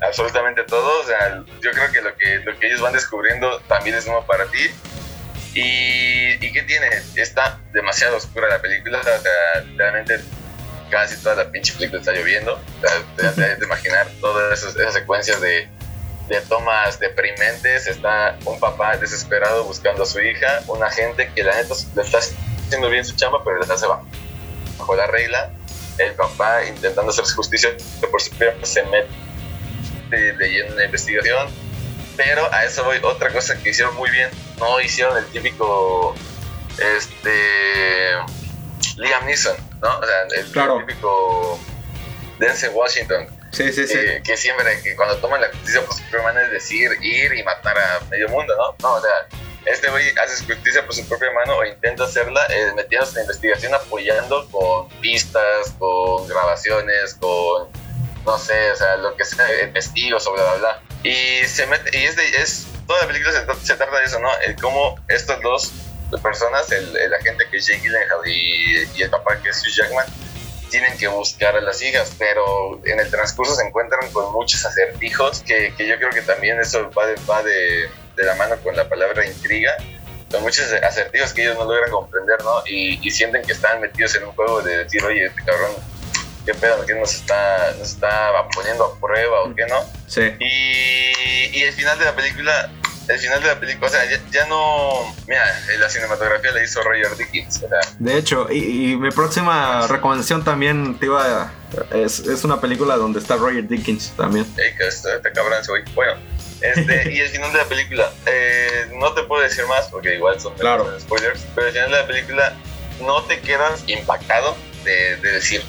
[0.00, 1.00] absolutamente todo.
[1.02, 4.24] O sea, yo creo que lo que, lo que ellos van descubriendo también es nuevo
[4.26, 4.70] para ti.
[5.54, 6.88] Y, ¿y qué tiene?
[7.16, 9.18] Está demasiado oscura la película, o sea,
[9.76, 10.20] realmente
[10.90, 12.54] casi toda la pinche película está lloviendo.
[12.54, 12.86] O
[13.20, 15.68] sea, te, de imaginar todas esas, esas secuencias de,
[16.28, 17.86] de tomas deprimentes.
[17.86, 22.18] Está un papá desesperado buscando a su hija, un agente que la neta le está
[22.18, 24.06] haciendo bien su chamba, pero les hace bajo,
[24.78, 25.50] bajo la regla.
[25.98, 27.70] El papá intentando hacer justicia
[28.10, 29.08] por su propia se mete
[30.10, 31.48] en la investigación.
[32.16, 34.28] Pero a eso voy, otra cosa que hicieron muy bien,
[34.58, 36.14] no hicieron el típico
[36.78, 38.14] este
[38.96, 39.98] Liam Neeson, ¿no?
[39.98, 40.78] O sea, el Claro.
[40.86, 41.58] típico
[42.38, 43.94] Denzel Washington, Sí, sí, sí.
[43.94, 47.32] que, que siempre, que cuando toman la justicia por su propia mano es decir, ir
[47.34, 48.74] y matar a medio mundo, ¿no?
[48.88, 49.26] No, o sea,
[49.66, 53.74] este güey hace justicia por su propia mano o intenta hacerla eh, metiéndose en investigación,
[53.74, 57.68] apoyando con pistas, con grabaciones, con,
[58.24, 60.82] no sé, o sea, lo que sea, eh, testigos o bla, bla, bla.
[61.02, 64.18] Y se mete, y es, de, es toda la película se, se trata de eso,
[64.20, 64.30] ¿no?
[64.46, 65.72] El cómo estos dos
[66.22, 69.74] personas, el, el agente que es Jake Gyllenhaal y, y el papá que es Hugh
[69.74, 70.06] Jackman,
[70.70, 75.40] tienen que buscar a las hijas, pero en el transcurso se encuentran con muchos acertijos
[75.40, 77.88] que, que yo creo que también eso va, de, va de,
[78.18, 79.72] de la mano con la palabra intriga.
[80.30, 82.62] Son muchos acertijos que ellos no logran comprender, ¿no?
[82.66, 85.70] Y, y sienten que están metidos en un juego de decir, oye, este cabrón,
[86.44, 86.84] ¿qué pedo?
[86.84, 89.76] ¿Qué nos está, nos está poniendo a prueba o qué no?
[90.06, 90.30] Sí.
[90.38, 92.70] Y, y el final de la película,
[93.08, 95.14] el final de la película, o sea, ya, ya no.
[95.26, 95.42] Mira,
[95.78, 100.44] la cinematografía la hizo Roger Dickens, o sea, De hecho, y, y mi próxima recomendación
[100.44, 101.52] también te iba a-
[101.96, 104.44] es, es una película donde está Roger Dickens también.
[104.58, 105.72] Ey, que este, este cabrón se.
[105.94, 106.14] Bueno,
[106.60, 110.40] este, y el final de la película, eh, no te puedo decir más porque igual
[110.40, 110.98] son Claro.
[111.00, 112.54] spoilers, pero el final de la película
[113.00, 115.62] no te quedas impactado de, de decir,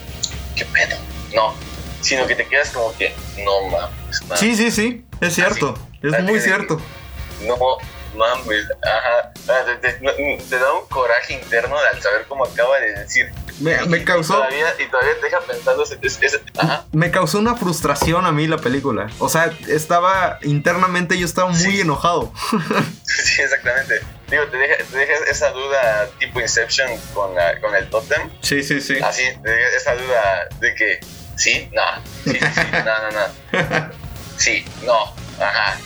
[0.56, 0.98] ¿qué pedo?
[1.34, 1.54] No,
[2.02, 3.14] sino que te quedas como que,
[3.44, 4.40] no mames.
[4.40, 5.06] Sí, sí, sí.
[5.22, 5.78] Es cierto.
[6.02, 6.82] Es muy cierto.
[7.46, 7.56] No
[8.16, 9.32] mames, ajá.
[9.50, 13.32] Ah, Te, te- te da un coraje interno al saber cómo acaba de decir.
[13.60, 14.36] Me, me y causó.
[14.36, 15.84] todavía, y todavía te deja pensando.
[15.84, 16.86] ese- ese- ese- ajá.
[16.92, 19.10] Me causó una frustración a mí la película.
[19.20, 21.82] O sea, estaba internamente yo estaba muy Sí.
[21.82, 22.32] enojado.
[23.04, 24.02] Sí, exactamente.
[24.30, 28.30] Digo, te deja, te deja esa duda tipo Inception con, la- con el Totem.
[28.42, 28.98] Sí, sí, sí.
[29.04, 31.00] Así, te deja esa duda de que
[31.36, 31.82] sí, no,
[32.24, 33.90] sí, sí, no, no, no.
[34.38, 35.78] Sí, no, ajá.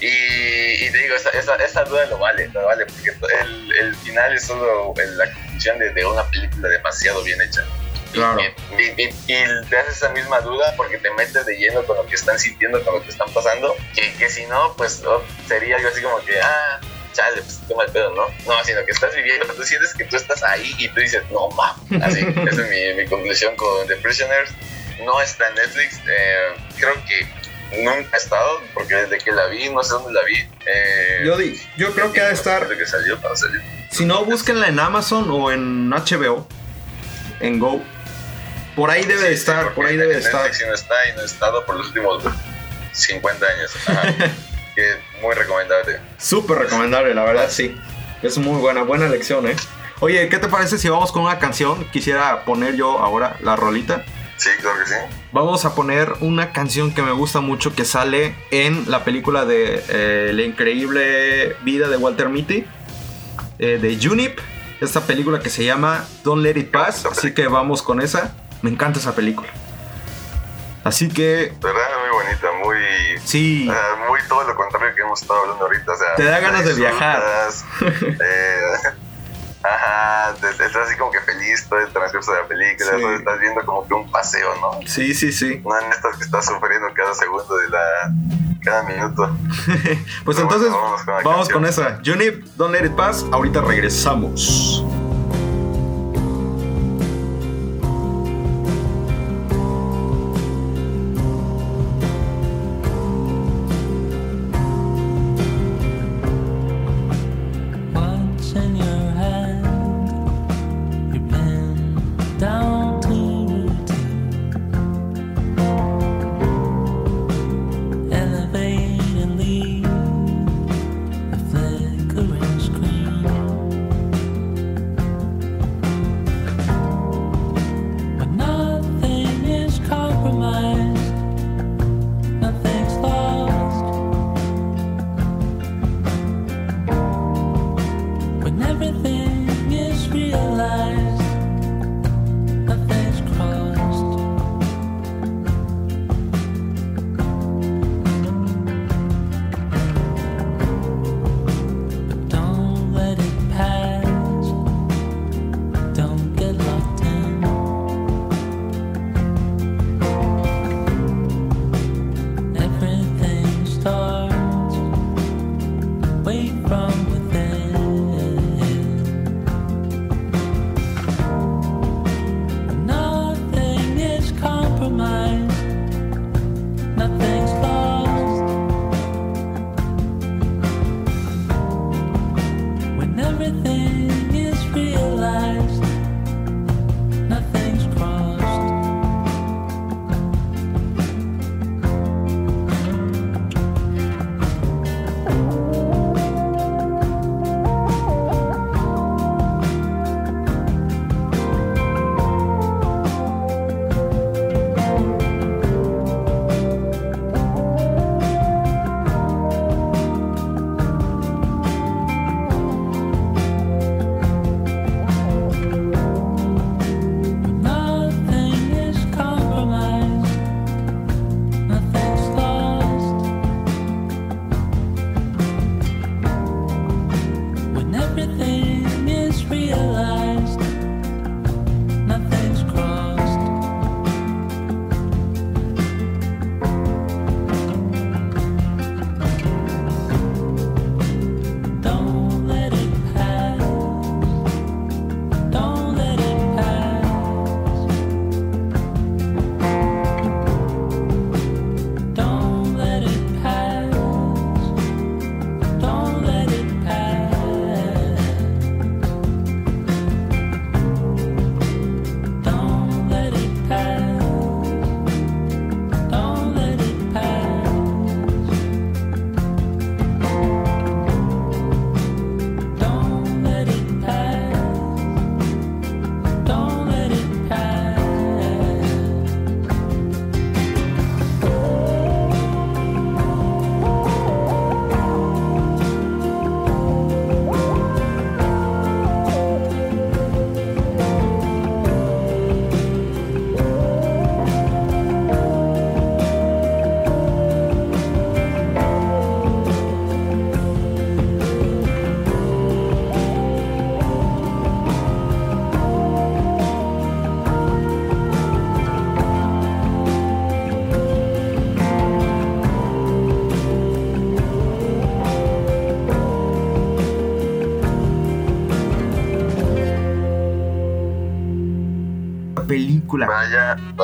[0.00, 3.10] Y, y te digo, esa, esa, esa duda lo vale, lo vale, porque
[3.42, 7.64] el, el final es solo la conclusión de, de una película demasiado bien hecha.
[8.12, 8.40] Claro.
[8.40, 12.06] Y, y- y- te haces esa misma duda porque te metes de lleno con lo
[12.06, 15.76] que están sintiendo, con lo que están pasando, que, que si no, pues oh, sería
[15.76, 16.80] algo así como que, ah,
[17.12, 18.26] chale, pues qué mal pedo, ¿no?
[18.46, 21.48] No, sino que estás viviendo, tú sientes que tú estás ahí y tú dices, no,
[21.50, 24.50] mames, así, esa es mi, mi conclusión con The Prisoners.
[25.04, 27.26] No está en Netflix, eh, creo que
[27.72, 30.34] nunca ha estado, porque desde que la vi, no sé dónde la vi.
[30.66, 32.68] eh, Yo, di- yo creo que ha de estar.
[32.68, 33.62] Que salió para salir.
[33.90, 36.46] Si no, búsquenla en Amazon o en HBO,
[37.40, 37.82] en Go.
[38.74, 40.52] Por ahí debe de Sí, estar, por ahí debe de estar.
[40.52, 42.22] Sí no está y no ha estado por los últimos
[42.92, 43.72] 50 años.
[43.86, 44.02] Ajá.
[44.74, 45.98] que muy recomendable.
[46.18, 47.74] Súper recomendable, la verdad, sí.
[48.22, 49.56] Es muy buena, buena lección, ¿eh?
[50.00, 51.88] Oye, ¿qué te parece si vamos con una canción?
[51.90, 54.04] Quisiera poner yo ahora la rolita.
[54.36, 54.94] Sí, claro que sí.
[55.32, 59.82] Vamos a poner una canción que me gusta mucho que sale en la película de
[59.88, 62.66] eh, La increíble vida de Walter Mitty,
[63.58, 64.38] eh, de Junip.
[64.80, 67.06] Esta película que se llama Don't Let It Pass.
[67.06, 68.34] Así que vamos con esa.
[68.60, 69.48] Me encanta esa película.
[70.86, 73.18] Así que, verdad, muy bonita, muy.
[73.24, 73.68] sí,
[74.08, 75.92] muy todo lo contrario que hemos estado hablando ahorita.
[75.92, 77.24] O sea, Te da ganas de viajar.
[77.80, 78.94] eh,
[79.74, 82.90] ajá, estás así como que feliz todo el transcurso de la película.
[82.96, 83.04] Sí.
[83.18, 84.86] estás viendo como que un paseo, ¿no?
[84.86, 85.62] sí, sí, sí.
[85.64, 88.12] No en estas que estás sufriendo cada segundo de la.
[88.62, 89.36] cada minuto.
[90.24, 92.00] Pues Pero entonces bueno, vamos con vamos esa.
[92.04, 93.24] Junip, Don't Let It Pass.
[93.30, 94.84] Ahorita regresamos.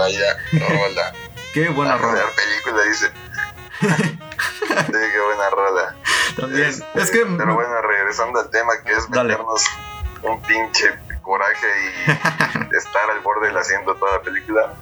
[0.02, 1.12] Vaya, rola.
[1.54, 2.20] Qué buena rola.
[2.24, 3.10] la película dice.
[3.82, 5.94] sí, qué buena rola.
[6.36, 6.68] También.
[6.68, 9.30] Este, Es que Pero bueno, regresando al tema que es Dale.
[9.30, 9.62] meternos
[10.22, 12.10] un pinche coraje y
[12.76, 14.72] estar al borde del asiento toda la película.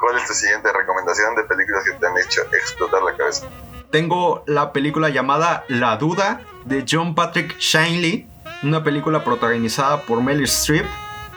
[0.00, 3.46] ¿Cuál es tu siguiente recomendación de películas que te han hecho explotar la cabeza?
[3.90, 8.28] tengo la película llamada La Duda de John Patrick Shanley,
[8.62, 10.84] una película protagonizada por Meryl Streep,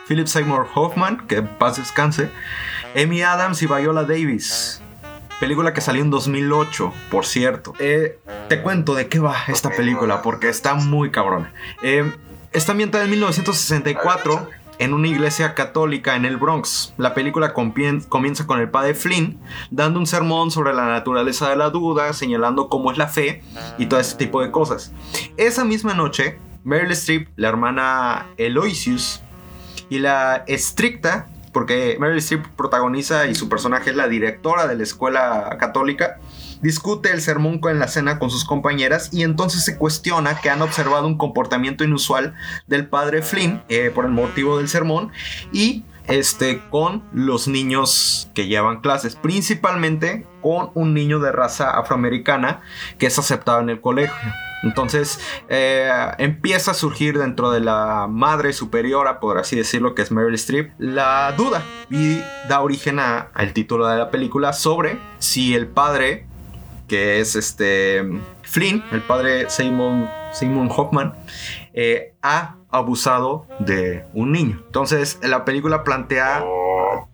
[0.08, 2.30] Philip Seymour Hoffman, que en paz descanse,
[2.96, 4.82] Amy Adams y Viola Davis.
[5.40, 7.74] Película que salió en 2008, por cierto.
[7.80, 8.20] Eh,
[8.50, 11.54] te cuento de qué va esta película, porque está muy cabrona.
[11.82, 12.12] Eh,
[12.52, 16.94] está ambientada en 1964 en una iglesia católica en el Bronx.
[16.98, 19.40] La película comienza con el padre Flynn
[19.70, 23.42] dando un sermón sobre la naturaleza de la duda, señalando cómo es la fe
[23.78, 24.92] y todo ese tipo de cosas.
[25.38, 29.22] Esa misma noche, Meryl Streep, la hermana Eloysius,
[29.92, 34.84] y la estricta, porque Meryl Streep protagoniza y su personaje es la directora de la
[34.84, 36.20] escuela católica,
[36.62, 40.62] discute el sermón en la cena con sus compañeras y entonces se cuestiona que han
[40.62, 42.36] observado un comportamiento inusual
[42.68, 45.12] del padre Flynn eh, por el motivo del sermón
[45.52, 52.62] y este con los niños que llevan clases, principalmente con un niño de raza afroamericana
[52.98, 54.16] que es aceptado en el colegio.
[54.64, 60.12] Entonces eh, empieza a surgir dentro de la madre superiora, por así decirlo, que es
[60.12, 65.68] Meryl Streep, la duda y da origen al título de la película sobre si el
[65.68, 66.28] padre
[66.88, 68.04] que es este
[68.42, 71.14] Flynn, el padre Simon, Simon Hoffman,
[71.74, 74.62] eh, ha abusado de un niño.
[74.66, 76.44] Entonces, la película plantea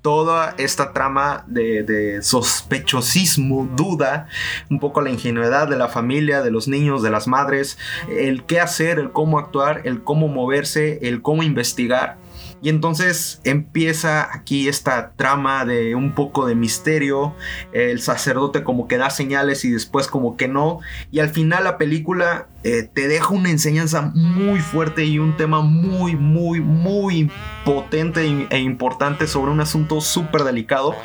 [0.08, 4.30] toda esta trama de, sospechosismo, duda,
[4.70, 7.78] un poco la ingenuidad de la familia, de los niños, de las madres,
[8.10, 12.16] el qué hacer, el cómo actuar, el cómo moverse, el cómo investigar.
[12.62, 17.36] Y entonces empieza aquí esta trama de un poco de misterio,
[17.72, 20.80] el sacerdote como que da señales y después como que no,
[21.12, 25.62] y al final la película eh, te deja una enseñanza muy fuerte y un tema
[25.62, 27.32] muy, muy, muy
[27.64, 30.96] potente e- importante sobre un asunto súper delicado.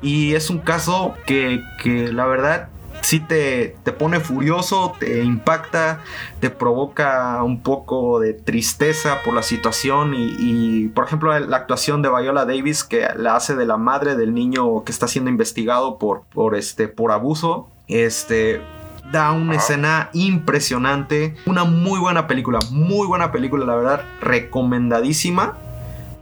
[0.00, 2.68] Y es un caso que, que la verdad
[3.02, 6.00] sí te, te pone furioso, te impacta,
[6.40, 10.14] te provoca un poco de tristeza por la situación.
[10.14, 14.16] Y, y, por ejemplo, la actuación de Viola Davis, que la hace de la madre
[14.16, 17.68] del niño que está siendo investigado por, por, este, por abuso.
[17.88, 18.60] Este,
[19.10, 21.36] da una escena impresionante.
[21.46, 25.56] Una muy buena película, muy buena película, la verdad, recomendadísima.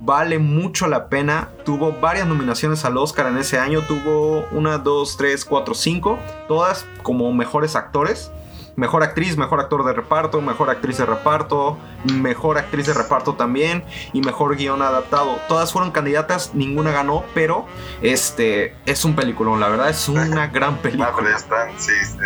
[0.01, 1.49] Vale mucho la pena.
[1.65, 3.83] Tuvo varias nominaciones al Oscar en ese año.
[3.83, 6.19] Tuvo una, dos, tres, cuatro, cinco.
[6.47, 8.31] Todas como mejores actores.
[8.77, 13.83] Mejor actriz, mejor actor de reparto, mejor actriz de reparto, mejor actriz de reparto también
[14.13, 15.41] y mejor guion adaptado.
[15.49, 17.67] Todas fueron candidatas, ninguna ganó, pero
[18.03, 21.37] este es un peliculón, la verdad es una gran ah, pero ya película.
[21.37, 22.17] están, sí, sí.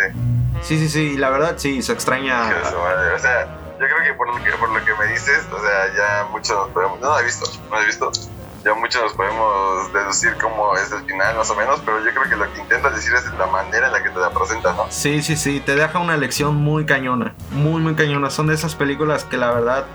[0.61, 2.53] Sí, sí, sí, la verdad sí, se extraña.
[3.15, 5.93] O sea, yo creo que por lo que, por lo que me dices, o sea,
[5.95, 6.27] ya
[6.73, 6.99] podemos.
[6.99, 8.11] No, no he visto, no he visto.
[8.65, 12.29] Ya muchos nos podemos deducir cómo es el final, más o menos, pero yo creo
[12.29, 14.85] que lo que intentas decir es la manera en la que te la presentan, ¿no?
[14.89, 18.29] Sí, sí, sí, te deja una lección muy cañona, muy, muy cañona.
[18.29, 19.85] Son de esas películas que la verdad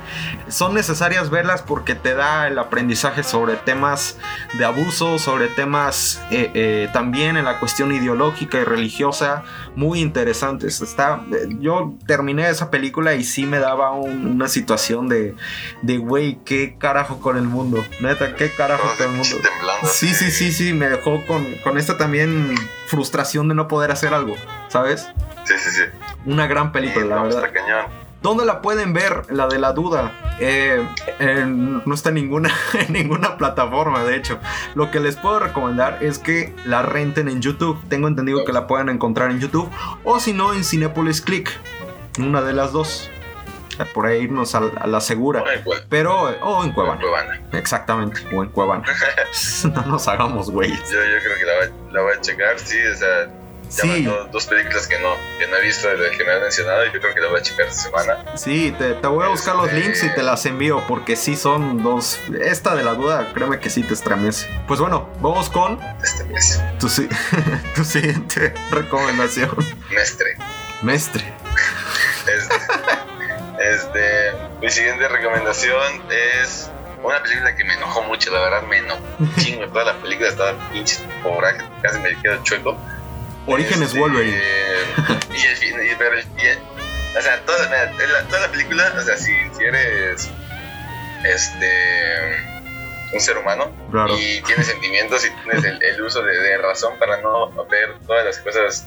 [0.49, 4.19] son necesarias verlas porque te da el aprendizaje sobre temas
[4.59, 9.45] de abuso, sobre temas eh, eh, también en la cuestión ideológica y religiosa,
[9.77, 10.83] muy interesantes.
[10.83, 15.35] Está, eh, yo terminé esa película y sí me daba un- una situación de,
[15.81, 17.83] de, güey, qué carajo con el mundo.
[18.01, 19.37] Neta, qué carajo Todos con el mundo.
[19.85, 22.55] Sí, sí, sí, sí, me dejó con, con esta también
[22.89, 24.35] frustración de no poder hacer algo,
[24.69, 25.09] ¿sabes?
[25.45, 25.83] Sí, sí, sí.
[26.27, 27.47] Una gran Sí, película, la no, verdad.
[27.47, 27.87] está cañón.
[28.21, 29.23] ¿Dónde la pueden ver?
[29.31, 30.13] La de la duda.
[30.41, 30.85] Eh,
[31.87, 34.39] no está en ninguna, en ninguna plataforma, de hecho.
[34.75, 37.79] Lo que les puedo recomendar es que la renten en YouTube.
[37.89, 39.71] Tengo entendido que la pueden encontrar en YouTube.
[40.03, 41.49] O si no, en Cinepolis Click.
[42.19, 43.09] Una de las dos.
[43.87, 45.43] Por ahí irnos a, a la segura.
[45.61, 45.85] Igual.
[45.89, 47.01] Pero, o en Cuevana.
[47.01, 47.41] Cuevana.
[47.53, 48.21] Exactamente.
[48.35, 48.85] O en Cuevana.
[49.75, 50.79] no nos hagamos güeyes.
[50.91, 53.27] Yo, yo creo que la voy, la voy a checar, sí, o sea,
[53.71, 54.05] ya Sí.
[54.05, 56.87] dos, dos películas que no, que no he visto de las que me han mencionado
[56.87, 58.25] y yo creo que la voy a checar esta semana.
[58.35, 61.37] Sí, te, te voy a buscar los Este- links y te las envío porque sí
[61.37, 62.19] son dos.
[62.41, 64.49] Esta de la duda, créeme que sí te estremece.
[64.67, 66.63] Pues bueno, vamos con Este mes.
[67.75, 69.51] tu siguiente recomendación.
[69.91, 70.37] Mestre.
[70.81, 71.31] Mestre.
[72.27, 72.55] Este,
[73.61, 76.71] este, mi siguiente recomendación es
[77.03, 79.01] una película que me enojó mucho, la verdad me enojó
[79.39, 79.67] chingo.
[79.69, 82.77] Toda la película estaba pinche coraje, casi me quedo chueco.
[83.47, 84.41] Orígenes Este, Wolverine.
[85.35, 86.59] Y el fin, y- pero el fin-
[87.17, 87.91] o sea, toda, la,
[88.29, 90.29] toda la película, o sea, si, si eres,
[91.25, 92.37] este,
[93.13, 94.15] un ser humano Claro.
[94.19, 98.25] y tienes sentimientos y tienes el, el uso de, de razón para no ver todas
[98.27, 98.87] las cosas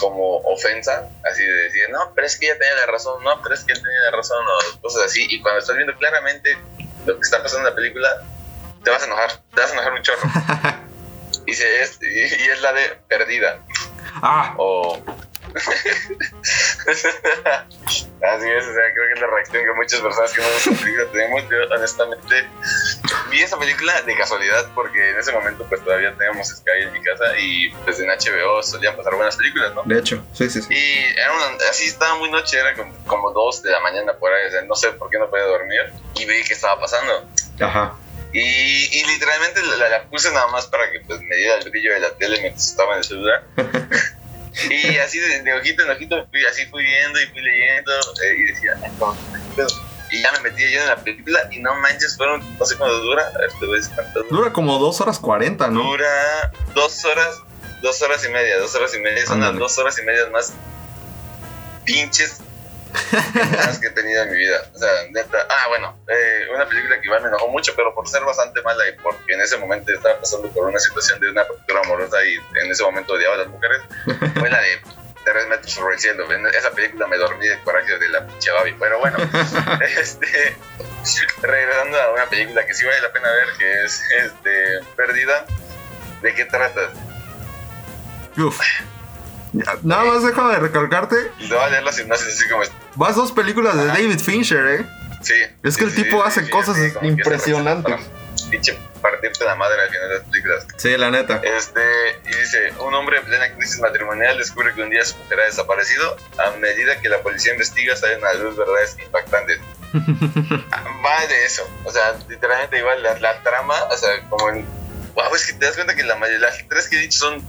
[0.00, 3.54] como ofensa, así de decir, no, pero es que ella tenía la razón, no, pero
[3.54, 6.56] es que él tenía la razón, o cosas así, y cuando estás viendo claramente
[7.06, 8.22] lo que está pasando en la película,
[8.82, 10.22] te vas a enojar, te vas a enojar un chorro.
[11.46, 13.60] y, se es, y, y es la de perdida,
[14.22, 14.98] Ah, o...
[18.22, 20.70] Así es, o sea, creo que es la reacción que muchas personas que no esta
[20.72, 21.42] película tenemos.
[21.48, 22.46] Yo, honestamente,
[23.30, 27.02] vi esa película de casualidad porque en ese momento, pues todavía teníamos Sky en mi
[27.02, 29.82] casa y pues en HBO solían pasar buenas películas, ¿no?
[29.84, 30.74] de hecho, sí, sí, sí.
[30.74, 34.32] Y era una, así estaba muy noche, era como, como dos de la mañana por
[34.32, 35.80] ahí, o sea, no sé por qué no podía dormir
[36.16, 37.26] y vi que estaba pasando.
[37.60, 37.96] Ajá.
[38.32, 41.94] Y, y literalmente la, la puse nada más para que pues, me diera el brillo
[41.94, 43.44] de la tele mientras estaba en el celular.
[44.70, 48.34] y así de, de ojito en ojito, fui, así fui viendo y fui leyendo eh,
[48.38, 49.68] y decía, "Ay, no, qué pedo".
[50.12, 52.98] y ya me metí yo en la película y no manches, fueron, no sé cuánto
[53.00, 54.28] dura, a ver, te voy a decir cuánto dura.
[54.30, 55.82] Dura como 2 horas 40, ¿no?
[55.84, 57.36] Dura dos horas,
[57.82, 59.58] dos horas y media, dos horas y media, son las Ándale.
[59.60, 60.52] dos horas y media más
[61.84, 62.40] pinches
[63.66, 64.62] más que he tenido en mi vida.
[64.74, 68.08] O sea, neta, ah, bueno, eh, una película que igual me enojó mucho, pero por
[68.08, 71.44] ser bastante mala y porque en ese momento estaba pasando por una situación de una
[71.44, 73.82] ruptura amorosa y en ese momento odiaba a las mujeres,
[74.34, 74.80] fue la de
[75.24, 76.32] Tres metros sobre el cielo.
[76.32, 78.74] En esa película me dormí de coraje de la pinche Babi.
[78.78, 79.18] Pero bueno,
[79.98, 80.56] este,
[81.42, 85.44] regresando a una película que sí vale la pena ver, que es este, Perdida.
[86.22, 86.90] ¿De qué trata?
[88.38, 88.58] Uf.
[89.82, 91.16] Nada más déjame recalcarte.
[91.38, 92.62] Te voy a leer la sinopsis así como.
[92.96, 93.86] Vas dos películas de.
[93.86, 94.86] David Fincher, ¿eh?
[95.22, 95.34] Sí.
[95.62, 98.00] Es que sí, el tipo sí, hace sí, cosas impresionantes.
[98.50, 100.66] Pinche partirte la madre al final de las películas.
[100.76, 101.40] Sí, la neta.
[101.42, 101.80] Este,
[102.24, 105.44] y dice, un hombre en plena crisis matrimonial descubre que un día su mujer ha
[105.44, 106.16] desaparecido.
[106.38, 109.58] A medida que la policía investiga, salen a la luz verdades impactantes.
[109.92, 111.68] Va de eso.
[111.84, 114.66] O sea, literalmente igual la, la trama, o sea, como en...
[115.14, 117.44] Wow, es que te das cuenta que la mayoría, las tres que he dicho son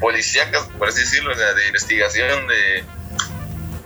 [0.00, 2.84] policíacas, por así decirlo, o sea, de investigación, de,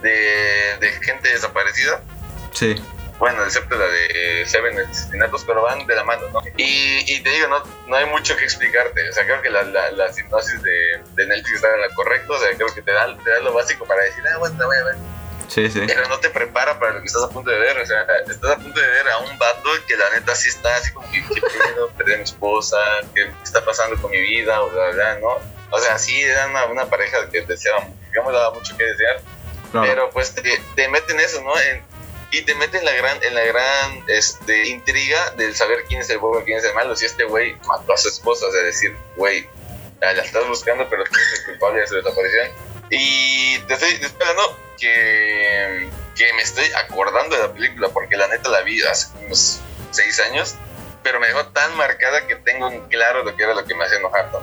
[0.03, 2.03] de, de gente desaparecida
[2.53, 2.74] Sí.
[3.18, 6.40] bueno, excepto la de Seven asesinatos, pero van de la mano, ¿no?
[6.57, 9.09] Y, y te digo, no, no hay mucho que explicarte.
[9.09, 12.32] O sea, creo que la, la, la hipnosis de, de Netflix está en la correcta.
[12.32, 14.66] O sea, creo que te da, te da lo básico para decir, ah, bueno, la
[14.66, 14.96] voy a ver.
[15.49, 15.82] Sí, sí.
[15.86, 17.78] Pero no te prepara para lo que estás a punto de ver.
[17.78, 20.74] O sea, estás a punto de ver a un vato que la neta sí está
[20.76, 21.90] así como que, ¿qué pedo?
[21.96, 22.78] Perdí a mi esposa,
[23.14, 24.61] ¿qué está pasando con mi vida?
[24.62, 25.38] O bla, bla, ¿no?
[25.70, 29.20] O sea, sí era una, una pareja que deseaba, digamos, daba mucho que desear.
[29.72, 29.86] Claro.
[29.86, 30.42] Pero pues te,
[30.74, 31.58] te meten eso, ¿no?
[31.60, 31.82] En-
[32.30, 36.10] y te meten en la gran, en la gran este, intriga del saber quién es
[36.10, 36.94] el bueno quién es el malo.
[36.94, 39.48] Si este güey mató a su esposa, o sea, decir, güey,
[40.00, 42.48] la estás buscando, pero tú eres el culpable de su desaparición.
[42.90, 48.48] Y te estoy, hablando que, que me estoy acordando de la película, porque la neta
[48.50, 49.60] la vi hace unos
[49.90, 50.54] seis años,
[51.02, 53.84] pero me dejó tan marcada que tengo en claro lo que era lo que me
[53.84, 54.40] hacía enojar, ¿no?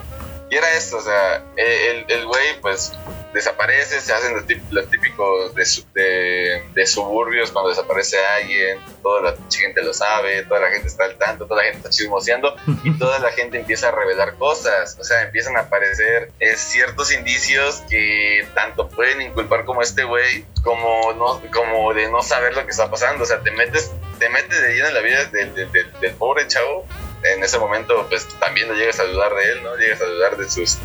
[0.50, 2.92] Y era esto, o sea, el el güey, pues,
[3.36, 5.64] desaparece, se hacen los, típicos de,
[5.94, 11.04] de, de suburbios cuando desaparece alguien, toda la gente lo sabe, toda la gente está
[11.04, 14.96] al tanto, toda la gente está chismoseando y toda la gente empieza a revelar cosas,
[14.98, 20.44] o sea, empiezan a aparecer eh, ciertos indicios que tanto pueden inculpar como este güey,
[20.64, 24.28] como, no, como de no saber lo que está pasando, o sea, te metes, te
[24.30, 26.86] metes de lleno en la vida del, del- del- del pobre chavo,
[27.22, 29.74] en ese momento pues también lo llegas a dudar de él, ¿no?
[29.76, 30.78] Llegas a dudar de sus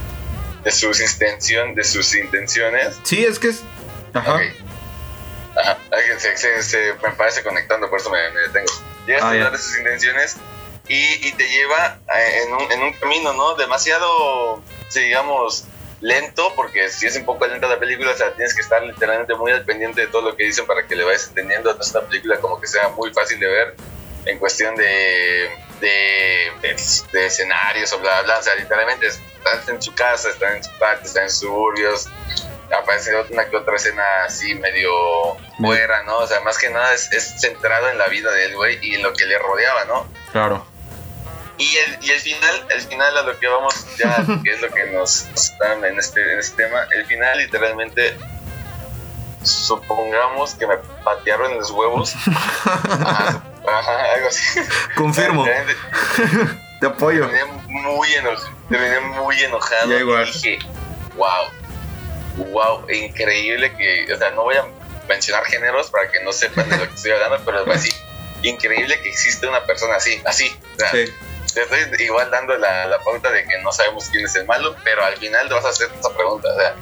[0.63, 2.99] de sus intención, de sus intenciones.
[3.03, 3.61] Sí, es que es.
[4.13, 4.39] Ajá.
[5.55, 5.77] Ajá.
[6.17, 8.71] Se, se- se- me parece conectando, por eso me, me detengo.
[9.05, 9.39] Llegas Ah, a ya.
[9.39, 10.35] dudar de sus intenciones
[10.87, 13.55] y, y te lleva eh, en un, en un camino, ¿no?
[13.55, 14.61] Demasiado,
[14.93, 15.65] digamos,
[15.99, 19.33] lento, porque si es un poco lenta la película, o sea, tienes que estar literalmente
[19.35, 21.73] muy al pendiente de todo lo que dicen para que le vayas entendiendo.
[21.73, 23.75] No es una película como que sea muy fácil de ver
[24.25, 25.49] en cuestión de,
[25.81, 26.75] de, de,
[27.11, 28.39] de escenarios o bla, bla, bla.
[28.39, 32.07] O sea, literalmente están en su casa, están en su patio, están en suburbios.
[32.71, 34.91] Aparece una que otra escena así medio
[35.57, 36.19] fuera, ¿no?
[36.19, 39.03] O sea, más que nada es, es centrado en la vida del güey y en
[39.03, 40.07] lo que le rodeaba, ¿no?
[40.31, 40.65] Claro.
[41.57, 44.69] Y el, y el final, el final a lo que vamos ya, que es lo
[44.69, 48.15] que nos está en este, en este tema, el final literalmente,
[49.43, 52.13] supongamos que me patearon los huevos.
[52.65, 54.59] Ajá, ajá, algo así.
[54.95, 55.45] Confirmo.
[56.79, 57.27] Te apoyo.
[57.27, 59.91] Terminé muy enojado, terminé muy enojado.
[59.91, 60.27] Ya igual.
[60.27, 60.59] Y dije,
[61.15, 64.65] wow, wow, increíble que, o sea, no voy a
[65.07, 67.93] mencionar géneros para que no sepan de lo que estoy hablando, pero es así,
[68.41, 70.55] increíble que existe una persona así, así.
[70.75, 71.05] O sea, Sí.
[71.53, 74.75] te estoy igual dando la, la pauta de que no sabemos quién es el malo,
[74.83, 76.75] pero al final te vas a hacer esa pregunta, o sea,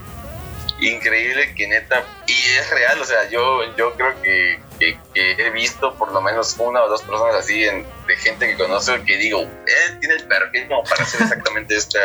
[0.81, 5.49] increíble que neta, y es real, o sea, yo, yo creo que que, que he
[5.49, 9.17] visto por lo menos una o dos personas así en- de gente que conozco que
[9.17, 11.99] digo, él tiene el perfil como para ser exactamente esta,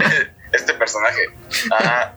[0.52, 1.20] este personaje.
[1.70, 2.14] Ajá.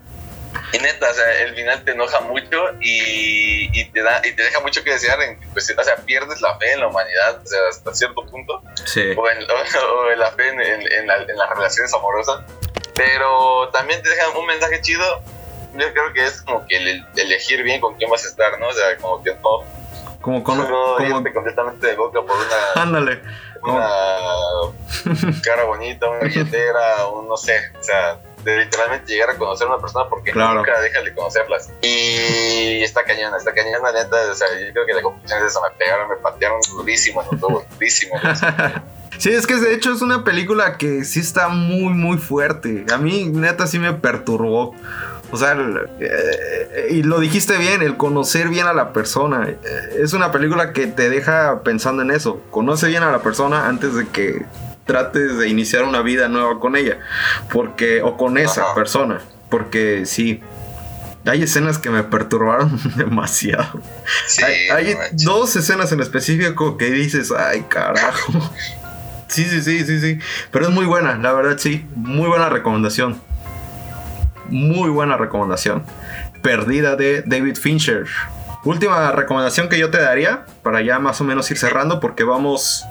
[0.74, 4.42] Y neta, o sea, el final te enoja mucho y, y te da y te
[4.44, 5.22] deja mucho que desear.
[5.22, 8.64] En, pues, o sea, pierdes la fe en la humanidad, o sea, hasta cierto punto
[8.86, 9.14] Sí.
[9.16, 12.42] o en, o en la fe en, en- la- en las relaciones amorosas,
[12.96, 15.24] pero también te dejan un mensaje chido.
[15.74, 18.68] Yo creo que es como que el, elegir bien con quién vas a estar, ¿no?
[18.68, 19.64] O sea, como que no,
[20.22, 20.58] Como con.
[20.58, 20.68] no
[20.98, 23.22] como- completamente de boca por una, Ándale.
[23.62, 23.90] una
[25.44, 29.72] cara bonita, una billetera, un no sé, o sea, de literalmente llegar a conocer a
[29.72, 30.56] una persona porque Claro.
[30.60, 31.70] nunca dejas de conocerlas.
[31.82, 35.62] Y está cañona, está cañona, neta, o sea, yo creo que la conclusión es eso,
[35.62, 38.16] me pegaron, me patearon durísimo en los huevos, durísimo.
[39.18, 42.86] Sí, es que de hecho es una película que sí está muy, muy fuerte.
[42.90, 44.74] A mí, neta, sí me perturbó.
[45.32, 45.56] O sea,
[46.00, 49.48] eh, y lo dijiste bien, el conocer bien a la persona.
[49.48, 49.58] Eh,
[50.02, 52.42] Es una película que te deja pensando en eso.
[52.52, 54.46] Conoce bien a la persona antes de que
[54.86, 56.98] trates de iniciar una vida nueva con ella.
[57.52, 58.76] Porque, o con esa Ajá.
[58.76, 59.20] persona.
[59.50, 60.42] Porque sí.
[61.26, 63.82] Hay escenas que me perturbaron demasiado.
[64.26, 68.34] Sí, hay hay dos escenas en específico que dices, ay carajo.
[69.28, 70.18] Sí, sí, sí, sí, sí.
[70.50, 71.86] Pero es muy buena, la verdad sí.
[71.96, 73.22] Muy buena recomendación.
[74.50, 75.84] Muy buena recomendación.
[76.42, 78.06] Perdida de David Fincher.
[78.64, 82.86] Última recomendación que yo te daría, para ya más o menos ir cerrando, porque vamos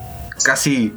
[0.44, 0.94] casi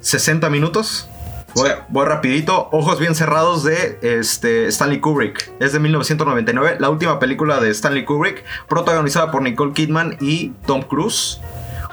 [0.00, 1.08] 60 minutos.
[1.54, 2.68] Voy, voy rapidito.
[2.72, 5.52] Ojos bien cerrados de este, Stanley Kubrick.
[5.60, 10.82] Es de 1999, la última película de Stanley Kubrick, protagonizada por Nicole Kidman y Tom
[10.82, 11.40] Cruise.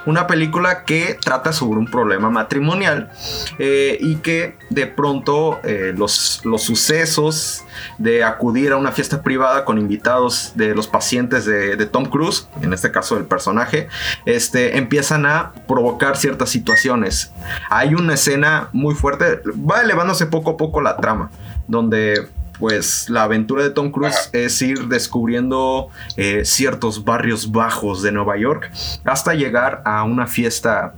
[0.06, 3.12] Una película que trata sobre un problema matrimonial
[3.58, 7.64] eh, y que de pronto eh, los, los sucesos
[7.98, 12.48] de acudir a una fiesta privada con invitados de los pacientes de, de Tom Cruise,
[12.62, 13.88] en este caso el personaje,
[14.26, 17.32] este, empiezan a provocar ciertas situaciones.
[17.70, 21.30] Hay una escena muy fuerte, va elevándose poco a poco la trama,
[21.68, 22.28] donde
[22.60, 25.88] pues la aventura de Tom Cruise es ir descubriendo
[26.18, 28.72] eh, ciertos barrios bajos de Nueva York
[29.06, 30.94] hasta llegar a una fiesta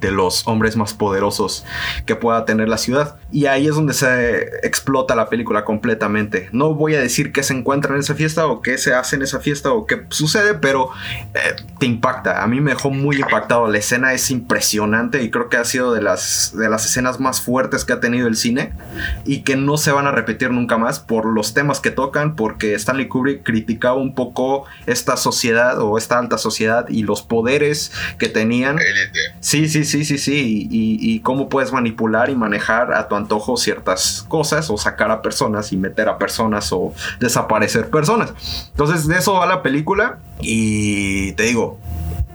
[0.00, 1.64] de los hombres más poderosos
[2.06, 3.16] que pueda tener la ciudad.
[3.30, 6.48] Y ahí es donde se explota la película completamente.
[6.52, 9.22] No voy a decir qué se encuentra en esa fiesta o qué se hace en
[9.22, 10.90] esa fiesta o qué sucede, pero
[11.34, 12.42] eh, te impacta.
[12.42, 13.68] A mí me dejó muy impactado.
[13.68, 17.40] La escena es impresionante y creo que ha sido de las, de las escenas más
[17.40, 18.72] fuertes que ha tenido el cine
[19.24, 22.74] y que no se van a repetir nunca más por los temas que tocan, porque
[22.74, 28.28] Stanley Kubrick criticaba un poco esta sociedad o esta alta sociedad y los poderes que
[28.28, 28.78] tenían.
[28.78, 29.18] Élite.
[29.40, 30.68] Sí, sí, sí, sí, sí.
[30.70, 35.20] Y, y cómo puedes manipular y manejar a tu antojo ciertas cosas o sacar a
[35.20, 38.32] personas y meter a personas o desaparecer personas.
[38.70, 41.78] Entonces de eso va la película y te digo,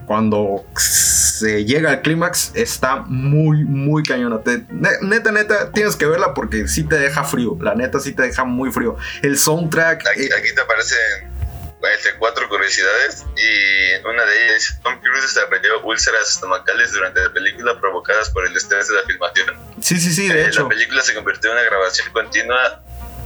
[0.05, 4.39] cuando se llega al clímax está muy, muy cañona.
[4.39, 4.63] Te-
[5.01, 7.57] neta, neta, tienes que verla porque sí te deja frío.
[7.59, 8.95] La neta sí te deja muy frío.
[9.23, 10.03] El soundtrack...
[10.07, 10.97] Aquí, eh, aquí te aparecen
[11.93, 17.31] este, cuatro curiosidades y una de ellas es Tom Cruise desarrolló úlceras estomacales durante la
[17.33, 19.57] película provocadas por el estrés de la filmación.
[19.81, 20.63] sí, sí, sí, de Eh, hecho.
[20.63, 22.81] La película se convirtió en una grabación continua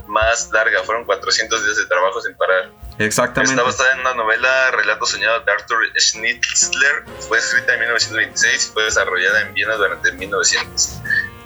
[0.08, 2.70] más larga, fueron 400 días de trabajo sin parar.
[2.98, 3.54] Exactamente.
[3.54, 8.74] Está basada en una novela Relato Soñado de Arthur Schnitzler, fue escrita en 1926 y
[8.74, 10.94] fue desarrollada en Viena durante 1900.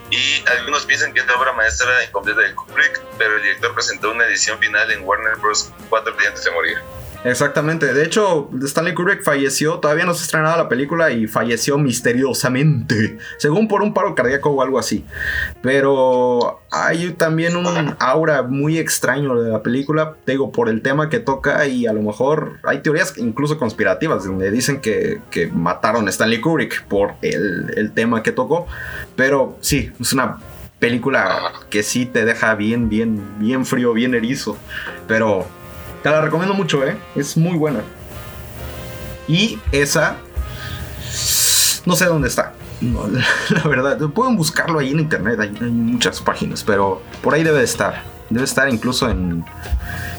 [0.10, 4.12] Y algunos piensan que es la obra maestra incompleta de Kubrick, pero el director presentó
[4.12, 5.72] una edición final en Warner Bros.
[5.90, 6.78] cuatro días antes de morir.
[7.24, 7.94] Exactamente.
[7.94, 13.68] De hecho, Stanley Kubrick falleció, todavía no se estrenaba la película y falleció misteriosamente, según
[13.68, 15.06] por un paro cardíaco o algo así.
[15.62, 21.20] Pero hay también un aura muy extraño de la película, digo, por el tema que
[21.20, 26.10] toca y a lo mejor hay teorías incluso conspirativas donde dicen que, que mataron a
[26.10, 28.68] Stanley Kubrick por el, el tema que tocó.
[29.16, 30.40] Pero sí, es una
[30.80, 34.58] película que sí te deja bien, bien, bien frío, bien erizo.
[35.08, 35.48] Pero
[36.04, 36.98] te la recomiendo mucho, ¿eh?
[37.16, 37.80] Es muy buena.
[39.28, 40.18] Y esa...
[41.86, 42.54] No sé dónde está.
[42.82, 43.08] No,
[43.50, 47.60] la verdad, pueden buscarlo ahí en internet, hay, hay muchas páginas, pero por ahí debe
[47.60, 48.04] de estar.
[48.30, 49.44] Debe estar incluso en,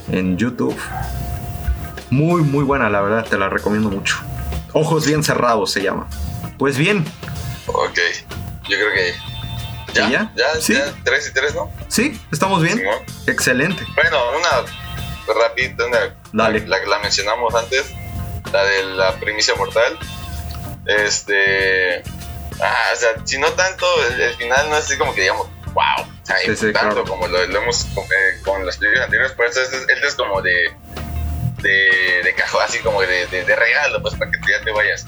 [0.08, 0.76] en YouTube.
[2.10, 4.16] Muy, muy buena, la verdad, te la recomiendo mucho.
[4.72, 6.06] Ojos bien cerrados se llama.
[6.58, 7.04] Pues bien,
[7.66, 7.98] Ok,
[8.68, 9.14] yo creo que.
[9.94, 10.08] ¿Ya?
[10.08, 10.32] ¿Y ya?
[10.36, 10.60] ¿Ya?
[10.60, 10.74] Sí.
[10.74, 10.92] ¿Ya?
[11.04, 11.70] ¿Tres y tres, no?
[11.88, 12.78] sí, estamos bien.
[12.78, 12.98] Simón.
[13.26, 13.84] Excelente.
[13.94, 14.66] Bueno, una
[15.32, 16.66] rapidita, una, Dale.
[16.66, 17.86] La que la mencionamos antes,
[18.52, 19.98] la de la primicia mortal.
[20.86, 22.02] Este.
[22.60, 25.48] Ah, o sea, si no tanto, el, el final no es así como que digamos,
[25.72, 25.82] wow,
[26.22, 27.04] o sea, Sí, sí, tanto claro.
[27.04, 30.14] como lo, lo hemos con, eh, con las películas anteriores, pero este es, este es
[30.14, 30.72] como de.
[31.62, 35.04] de, de cajón, así como de, de, de regalo, pues para que ya te vayas.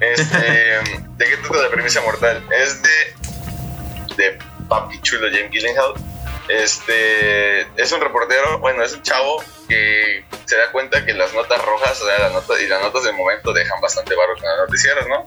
[0.00, 0.36] Este,
[1.16, 2.42] ¿De qué trata la premisa mortal?
[2.52, 4.38] Es de, de
[4.68, 5.94] Papi Chulo James Gyllenhaal.
[6.48, 11.60] Este, es un reportero, bueno, es un chavo que se da cuenta que las notas
[11.64, 14.58] rojas, o sea, las notas y las notas del momento dejan bastante barro con las
[14.66, 15.24] noticieros, ¿no?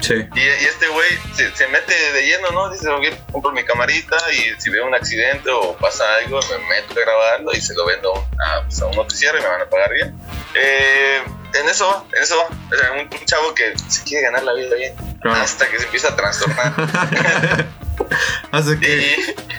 [0.00, 0.14] Sí.
[0.14, 2.70] Y, y este güey se, se mete de lleno, ¿no?
[2.70, 6.92] Dice, ok, compro mi camarita y si veo un accidente o pasa algo, me meto
[6.98, 9.66] a grabarlo y se lo vendo a, pues, a un noticiero y me van a
[9.68, 10.14] pagar bien.
[10.54, 11.20] Eh,
[11.54, 12.40] en eso en eso.
[12.40, 15.40] O sea, un, un chavo que se quiere ganar la vida bien Claro.
[15.40, 16.72] hasta que se empieza a trastornar.
[18.80, 19.16] Que.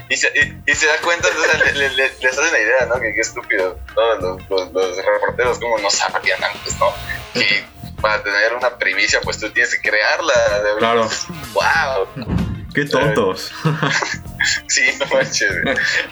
[0.09, 2.99] y, y se, y- y se da cuenta, entonces le, le, les la idea, ¿no?
[2.99, 3.79] Que qué estúpido.
[3.93, 6.93] Todos los, los, los reporteros, como no sabían antes, ¿no?
[7.33, 7.63] Que
[8.01, 10.33] para tener una primicia, pues tú tienes que crearla.
[10.63, 11.09] De Claro.
[11.53, 12.07] ¡Wow!
[12.73, 13.51] Qué tontos.
[14.69, 15.51] Sí, no manches.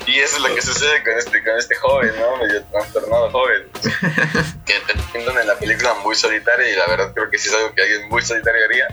[0.05, 2.35] Y eso es lo que sucede con este, con este joven, ¿no?
[2.37, 3.69] Medio trastornado joven.
[4.65, 7.53] Que te pintan en la película muy solitaria y la verdad creo que sí es
[7.55, 8.87] algo que alguien muy solitario haría.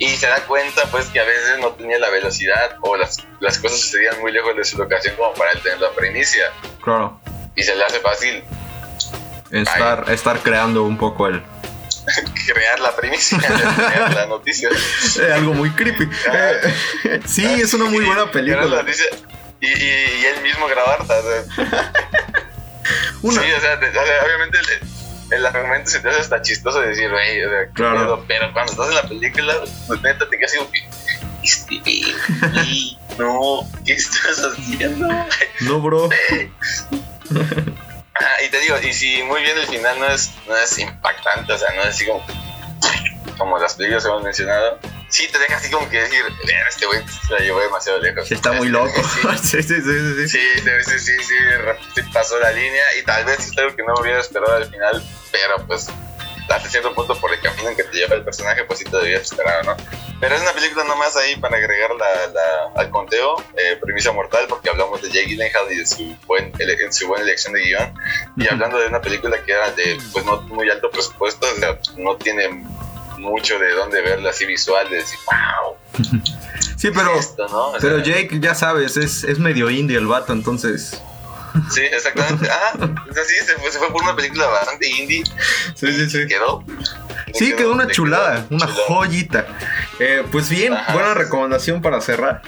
[0.00, 3.58] Y se da cuenta, pues, que a veces no tenía la velocidad o las, las
[3.58, 6.50] cosas sucedían muy lejos de su locación como para él tener la primicia.
[6.82, 7.20] Claro.
[7.54, 8.42] Y se le hace fácil
[9.50, 11.42] Estar, estar creando un poco el.
[12.46, 13.38] crear la primicia,
[13.76, 14.68] crear la noticia.
[15.20, 16.08] eh, algo muy creepy.
[16.32, 18.84] Eh, sí, es una muy buena película.
[19.60, 21.02] y, y, y él mismo grabar.
[21.02, 21.16] o sea,
[23.22, 23.74] Una, Sí, o sea,
[24.24, 24.58] obviamente
[25.30, 27.98] el, argumento se te hace hasta chistoso decir, güey, o sea, Claro.
[27.98, 29.54] pedo", pero cuando estás en la película,
[29.86, 30.88] pues neta te quedas como que,
[31.42, 31.80] este,
[32.52, 35.08] güey, no, ¿qué estás haciendo?
[35.60, 36.08] no, bro.
[38.22, 41.54] Ah, y te digo, y si muy bien el final no es, no es impactante,
[41.54, 42.22] o sea, no es así como,
[43.38, 44.78] como las películas hemos mencionado,
[45.08, 48.30] sí te deja así como que decir, "Ver, este güey se la llevó demasiado lejos.
[48.30, 49.02] Está muy Este, loco.
[49.42, 49.62] sí.
[49.62, 50.28] Sí, sí, sí, sí.
[50.28, 50.28] sí.
[50.28, 51.34] Sí, sí, sí, sí, sí,
[51.94, 55.02] sí, pasó la línea y tal vez es algo que no hubiera esperado al final,
[55.32, 55.88] pero pues
[56.48, 58.96] hasta cierto punto por el camino en que te lleva el personaje, pues sí te
[58.96, 59.76] debías esperar, ¿no?
[60.18, 64.46] Pero es una película nomás ahí para agregar la, la- al conteo, eh, Premisa Mortal,
[64.48, 67.94] porque hablamos de Jake Gyllenhaal y de su, buen, en su buena elección de guion,
[68.36, 71.78] y hablando de una película que era de pues no muy alto presupuesto, o sea,
[71.96, 72.48] no tiene
[73.16, 75.76] mucho de dónde verla así visual, de decir, wow,
[76.76, 77.14] Sí, pero.
[77.16, 77.68] esto, ¿no?
[77.68, 81.00] O Pero sea, Jake, ya sabes, es, es medio indie el vato, entonces.
[81.70, 82.48] Sí, exactamente.
[82.50, 85.24] Ah, o sea, sí, se fue, se fue por una película bastante indie.
[85.74, 86.26] Sí, sí, sí.
[86.26, 86.64] Quedó.
[87.34, 88.86] Sí, quedó una chulada, quedó una chulada.
[88.86, 89.46] joyita.
[89.98, 90.92] Eh, pues bien, Ajá.
[90.92, 92.42] buena recomendación para cerrar.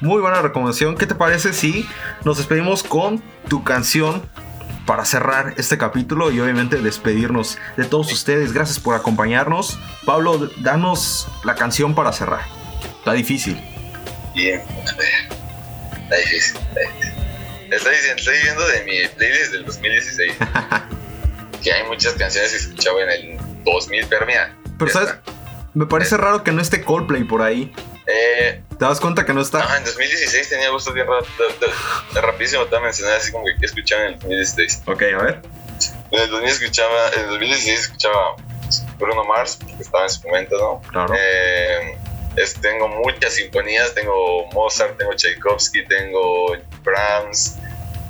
[0.00, 0.96] Muy buena recomendación.
[0.96, 1.88] ¿Qué te parece si
[2.24, 4.22] nos despedimos con tu canción
[4.84, 8.52] para cerrar este capítulo y obviamente despedirnos de todos ustedes?
[8.52, 9.78] Gracias por acompañarnos.
[10.04, 12.42] Pablo, danos la canción para cerrar.
[12.98, 13.60] Está difícil.
[14.34, 15.36] Bien, a ver.
[16.02, 17.25] Está difícil, está difícil.
[17.70, 20.32] Estoy, estoy viendo de mi playlist del 2016
[21.62, 24.56] que hay muchas canciones que escuchaba en el 2000, pero mira.
[24.78, 25.32] Pero sabes, está.
[25.74, 27.72] me parece raro que no esté Coldplay por ahí.
[28.06, 29.64] Eh, ¿Te das cuenta que no está?
[29.64, 31.06] no, en 2016 tenía gustos bien.
[32.14, 34.82] Rapidísimo te voy a mencionar así como que escuchaba en el 2016.
[34.86, 35.42] Ok, a ver.
[36.12, 38.36] En el 2000 escuchaba, en el 2016 escuchaba
[38.98, 40.88] Bruno Mars, que estaba en su momento, ¿no?
[40.88, 41.14] Claro.
[41.18, 41.98] Eh,
[42.36, 47.56] es- tengo muchas sinfonías, tengo Mozart, tengo Tchaikovsky, tengo Brahms,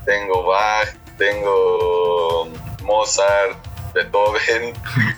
[0.04, 2.48] tengo Bach, tengo
[2.82, 3.56] Mozart,
[3.94, 4.74] Beethoven.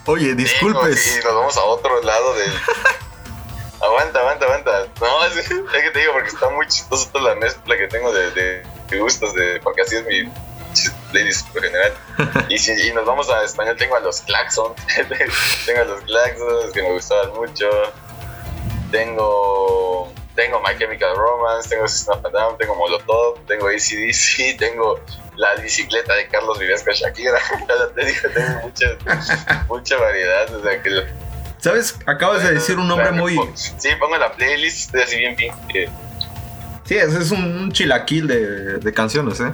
[0.07, 1.05] Oye, disculpes.
[1.05, 2.53] Tengo- y nos vamos a otro lado del...
[3.81, 4.87] aguanta, aguanta, aguanta.
[5.01, 8.13] No, es, es que te digo porque está muy chistoso toda la mezcla que tengo
[8.13, 10.31] de, de- de gustos, de, porque así es mi
[11.11, 11.93] playlist por general.
[12.49, 14.75] Y si y nos vamos a español, tengo a los Claxon,
[15.67, 17.69] tengo a los Claxons que me gustaban mucho.
[18.91, 25.01] Tengo tengo My Chemical Romance, tengo System of a Down, tengo Molotov, tengo ACDC, tengo
[25.37, 27.39] la bicicleta de Carlos Vives con Shakira.
[27.69, 28.87] Ya te digo, tengo mucha,
[29.69, 30.55] mucha variedad.
[30.55, 31.07] O sea, que
[31.59, 31.97] ¿Sabes?
[32.07, 33.37] Acabas de decir un nombre muy.
[33.55, 35.53] Sí, pongo la playlist, estoy así bien pink.
[35.75, 35.89] eh,
[36.85, 39.53] Sí, ese es un, un chilaquil de, de canciones, ¿eh?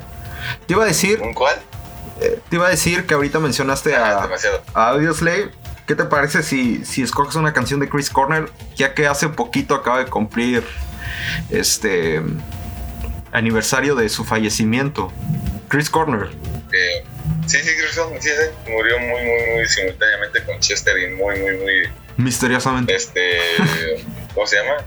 [0.66, 1.57] Te iba a decir, ¿Un cuál?
[2.20, 4.28] eh, te iba a decir que ahorita mencionaste Ah,
[4.74, 5.51] a, a Audioslave.
[5.87, 8.49] ¿Qué te parece si, si escoges una canción de Chris Cornell?
[8.74, 10.64] Ya que hace poquito acaba de cumplir
[11.51, 12.22] este
[13.32, 15.12] aniversario de su fallecimiento.
[15.68, 16.30] Chris Cornell.
[16.72, 17.05] Eh,
[17.47, 21.39] sí, sí, Chris Cornell, sí, sí, murió muy, muy, muy simultáneamente con Chester y muy,
[21.41, 22.95] muy, muy, Misteriosamente.
[22.95, 23.39] este,
[24.35, 24.85] ¿cómo se llama?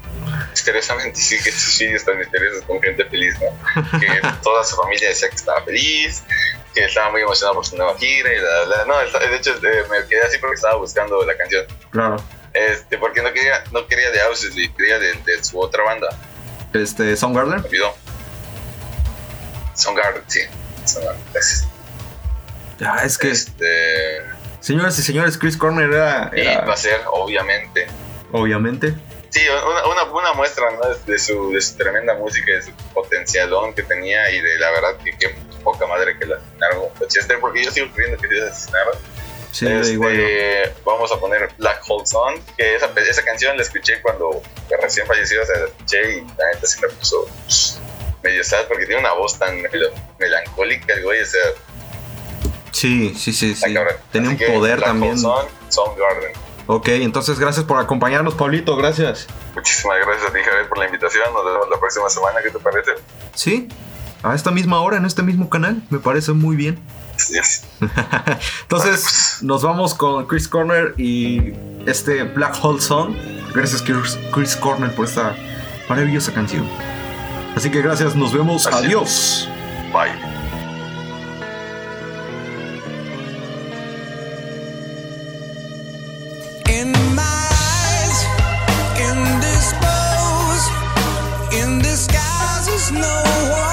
[0.52, 4.00] Misteriosamente sí que sus videos tan misteriosos con gente feliz, ¿no?
[4.00, 4.08] Que
[4.43, 6.24] toda su familia decía que estaba feliz,
[6.80, 8.86] que estaba muy emocionado por su nueva gira y bla, bla.
[8.86, 11.65] No, de hecho eh, me quedé así porque estaba buscando la canción.
[11.91, 12.17] Claro.
[12.53, 16.09] Este, porque no quería, no quería de Ausley, quería de, de su otra banda.
[16.73, 17.61] Este, Soundgarden.
[17.61, 17.93] Me olvidó.
[19.73, 20.41] Soundgarden, sí.
[20.86, 21.67] Soundgarden, gracias.
[22.82, 24.21] Ah, es que, Este,
[24.59, 27.88] señoras y señores, Chris Corner era, y era- va a ser, obviamente.
[28.32, 28.93] obviamente.
[29.38, 30.79] Sí, una, una, una muestra ¿no?
[31.05, 34.97] de, su, de su tremenda música, de su potencialón que tenía y de la verdad
[35.03, 38.39] que qué poca madre que la asesinaron con Chester, porque yo sigo creyendo que sí
[38.39, 38.93] asesinaron.
[39.51, 40.15] Sí, Este, igual.
[40.17, 40.71] yo.
[40.85, 44.41] Vamos a poner Black Hole Sun, que esa, esa canción la escuché cuando
[44.81, 47.27] recién falleció, o sea, la escuché y la neta sí me puso
[48.23, 51.41] medio sad porque tiene una voz tan melo- melancólica el güey, o sea,
[52.71, 53.61] Sí, sí, sí, sí.
[54.11, 55.13] Tenía Así un que poder Black también.
[55.13, 56.31] Hole Sun, Soundgarden.
[56.68, 59.28] Ok, entonces gracias por acompañarnos, Pablito, gracias.
[59.55, 61.34] Muchísimas gracias a ti, Javier, por la invitación.
[61.34, 62.39] Nos vemos la próxima semana.
[62.43, 62.91] ¿Qué te parece?
[63.34, 63.70] Sí,
[64.22, 66.78] a esta misma hora, en este mismo canal, me parece muy bien.
[67.30, 67.63] Yes.
[68.63, 71.53] Entonces, nos vamos con Chris Corner y
[71.86, 73.15] este Black Hole Song.
[73.53, 75.36] Gracias, Chris, Chris Corner, por esta
[75.88, 76.68] maravillosa canción.
[77.55, 78.68] Así que gracias, nos vemos.
[78.68, 79.49] Adiós.
[79.93, 80.36] Bye.
[93.00, 93.66] No one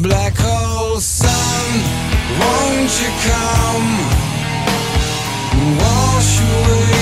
[0.00, 1.30] Black hole sun,
[2.40, 3.88] won't you come?
[5.78, 6.99] Wash away